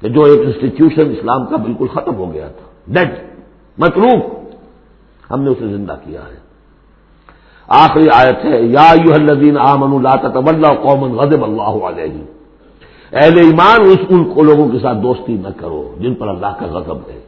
کہ 0.00 0.08
جو 0.08 0.22
ایک 0.22 0.40
انسٹیٹیوشن 0.44 1.10
اسلام 1.10 1.46
کا 1.46 1.56
بالکل 1.56 1.86
ختم 1.88 2.14
ہو 2.14 2.32
گیا 2.32 2.48
تھا۔ 2.48 2.92
ڈیڈ 2.92 3.14
مطلوب۔ 3.78 4.20
ہم 5.30 5.42
نے 5.42 5.50
اسے 5.50 5.66
زندہ 5.66 5.96
کیا 6.04 6.20
ہے۔ 6.20 6.38
آخری 7.68 8.06
آیت 8.14 8.44
ہے، 8.44 8.62
یا 8.62 8.94
یو 8.94 9.14
الدین 9.14 9.58
آمن 9.58 10.06
اللہ 10.06 10.38
اللہ 10.48 10.66
قومن 10.66 11.10
غزب 11.10 11.44
اللہ 11.44 11.84
علیہ 11.84 12.37
اہل 13.12 13.38
ایمان 13.38 13.80
اس 13.80 13.98
ان 14.08 14.24
کو 14.24 14.42
لوگوں 14.42 14.68
کے 14.68 14.78
ساتھ 14.78 14.98
دوستی 14.98 15.32
نہ 15.32 15.48
کرو 15.56 15.94
جن 16.00 16.14
پر 16.14 16.28
اللہ 16.28 16.52
کا 16.60 16.66
غضب 16.66 16.96
ہے۔ 16.96 17.20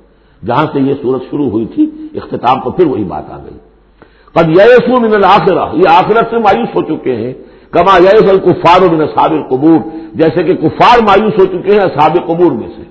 جہاں 0.47 0.67
سے 0.73 0.81
یہ 0.81 0.95
صورت 1.03 1.23
شروع 1.31 1.51
ہوئی 1.51 1.67
تھی، 1.67 1.91
اختتام 2.15 2.61
پر 2.61 2.71
پھر 2.71 2.87
وہی 2.87 3.05
بات 3.05 3.31
آ 3.31 3.37
گئی۔ 3.37 3.59
قد 4.33 4.49
یسو 4.49 5.01
من 5.01 5.15
الآخرہ 5.15 5.77
یہ 5.77 5.89
آخرت 5.89 6.31
سے 6.31 6.39
مایوس 6.39 6.69
ہو 6.75 6.83
چکے 6.83 7.17
ہیں۔ 7.17 7.33
کما 7.71 7.99
یس 7.99 8.29
الکفار 8.29 8.95
من 8.95 9.01
اصحاب 9.01 9.33
قبور 9.51 9.79
جیسے 10.15 10.43
کہ 10.43 10.55
کفار 10.55 11.03
مایوس 11.03 11.33
ہو 11.39 11.45
چکے 11.45 11.73
ہیں 11.73 11.81
اصحاب 11.81 12.17
قبور 12.27 12.53
میں 12.53 12.69
سے۔ 12.77 12.83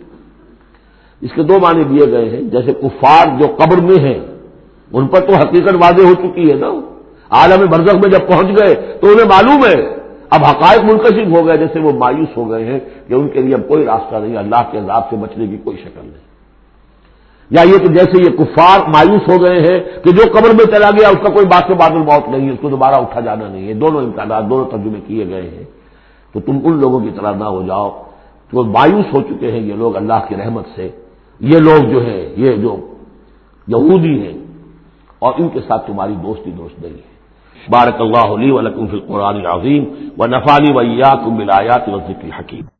اس 1.21 1.30
کے 1.36 1.43
دو 1.43 1.54
معنی 1.54 1.84
دیے 1.84 2.12
گئے 2.12 2.30
ہیں۔ 2.30 2.41
جیسے 2.41 2.73
کفار 2.73 3.39
جو 3.39 3.47
قبر 3.47 3.78
میں 3.82 4.04
ہیں، 4.04 4.19
ان 4.93 5.08
پر 5.08 5.19
تو 5.19 5.34
حقیقت 5.34 5.73
واضح 5.73 6.08
ہو 6.08 6.13
چکی 6.13 6.52
ہے 6.52 6.56
نا۔ 6.56 6.67
عالم 7.30 7.65
برزخ 7.69 7.95
میں 7.95 8.12
جب 8.12 8.28
پہنچ 8.28 8.47
گئے 8.47 8.75
تو 9.02 9.08
انہیں 9.08 9.28
معلوم 9.28 9.65
ہے 9.65 9.98
اب 10.30 10.46
حقائق 10.46 10.84
منکشف 10.84 11.38
ہو 11.38 11.48
گئے، 11.48 11.58
جیسے 11.58 11.80
وہ 11.80 11.92
مایوس 11.92 12.38
ہو 12.38 12.50
گئے 12.50 12.65
ہیں 12.65 12.80
کہ 13.08 13.13
ان 13.13 13.30
کے 13.30 13.42
لیے 13.42 13.56
اب 13.56 13.68
کوئی 13.68 13.86
راستہ 13.86 14.15
نہیں، 14.15 14.38
اللہ 14.38 14.72
کے 14.72 14.78
عذاب 14.78 15.10
سے 15.10 15.15
بچنے 15.15 15.48
کی 15.48 15.58
کوئی 15.58 15.78
شکل 15.78 16.02
نہیں۔ 16.04 16.30
یا 17.50 17.62
یہ 17.62 17.78
کہ 17.78 17.88
جیسے 17.88 18.32
یہ 18.32 18.38
کفار 18.38 18.80
مایوس 18.80 19.22
ہو 19.30 19.44
گئے 19.44 19.62
ہیں 19.62 20.04
کہ 20.04 20.12
جو 20.12 20.24
قبر 20.32 20.50
میں 20.54 20.65
چلا 20.65 20.89
گیا، 20.89 21.10
اس 21.10 21.28
کا 21.28 21.34
کوئی 21.34 21.46
بات 21.46 21.63
سے 21.68 21.74
بادل 21.74 21.98
موت 21.98 22.30
نہیں 22.30 22.48
ہے، 22.48 22.54
اس 22.54 22.60
کو 22.62 22.70
دوبارہ 22.70 22.96
اٹھا 22.96 23.20
جانا 23.20 23.48
نہیں 23.48 23.68
ہے۔ 23.68 23.74
دونوں 23.74 24.02
امکانات، 24.02 24.44
دونوں 24.50 24.65
ترجمے 24.72 25.00
کیے 25.08 25.28
گئے 25.28 25.42
ہیں۔ 25.42 25.63
تو 26.34 26.39
تم 26.39 26.60
ان 26.63 26.80
لوگوں 26.80 27.00
کی 27.00 27.10
طرح 27.20 27.36
نہ 27.36 27.44
ہو 27.44 27.63
جاؤ۔ 27.63 28.04
تو 28.52 28.63
مایوس 28.63 29.06
ہو 29.13 29.22
چکے 29.22 29.52
ہیں 29.52 29.60
یہ 29.60 29.74
لوگ 29.74 29.96
اللہ 29.96 30.26
کی 30.28 30.36
رحمت 30.36 30.65
سے۔ 30.76 30.89
یہ 31.39 31.58
لوگ 31.58 31.89
جو 31.89 32.06
ہے 32.06 32.34
یہ 32.38 32.56
جو 32.56 32.78
یہودی 33.68 34.28
ہیں، 34.28 34.38
اور 35.20 35.34
ان 35.38 35.50
کے 35.50 35.60
ساتھ 35.60 35.88
تمہاری 35.88 36.13
دوستی 36.24 36.52
دوست 36.52 36.82
نہیں 36.82 36.94
ہے۔ 36.94 37.09
بارک 37.67 38.02
اللہ 38.02 38.34
علی 38.34 38.52
ولکم 38.52 38.88
فی 38.88 38.98
القرآن 38.98 39.36
العظیم 39.36 39.86
و 40.17 40.28
نفالی 40.28 40.74
ویا 40.74 41.13
کم 41.15 41.38
ملایات 41.38 41.89
و 41.89 42.00
ذکر 42.00 42.39
حکیم 42.39 42.69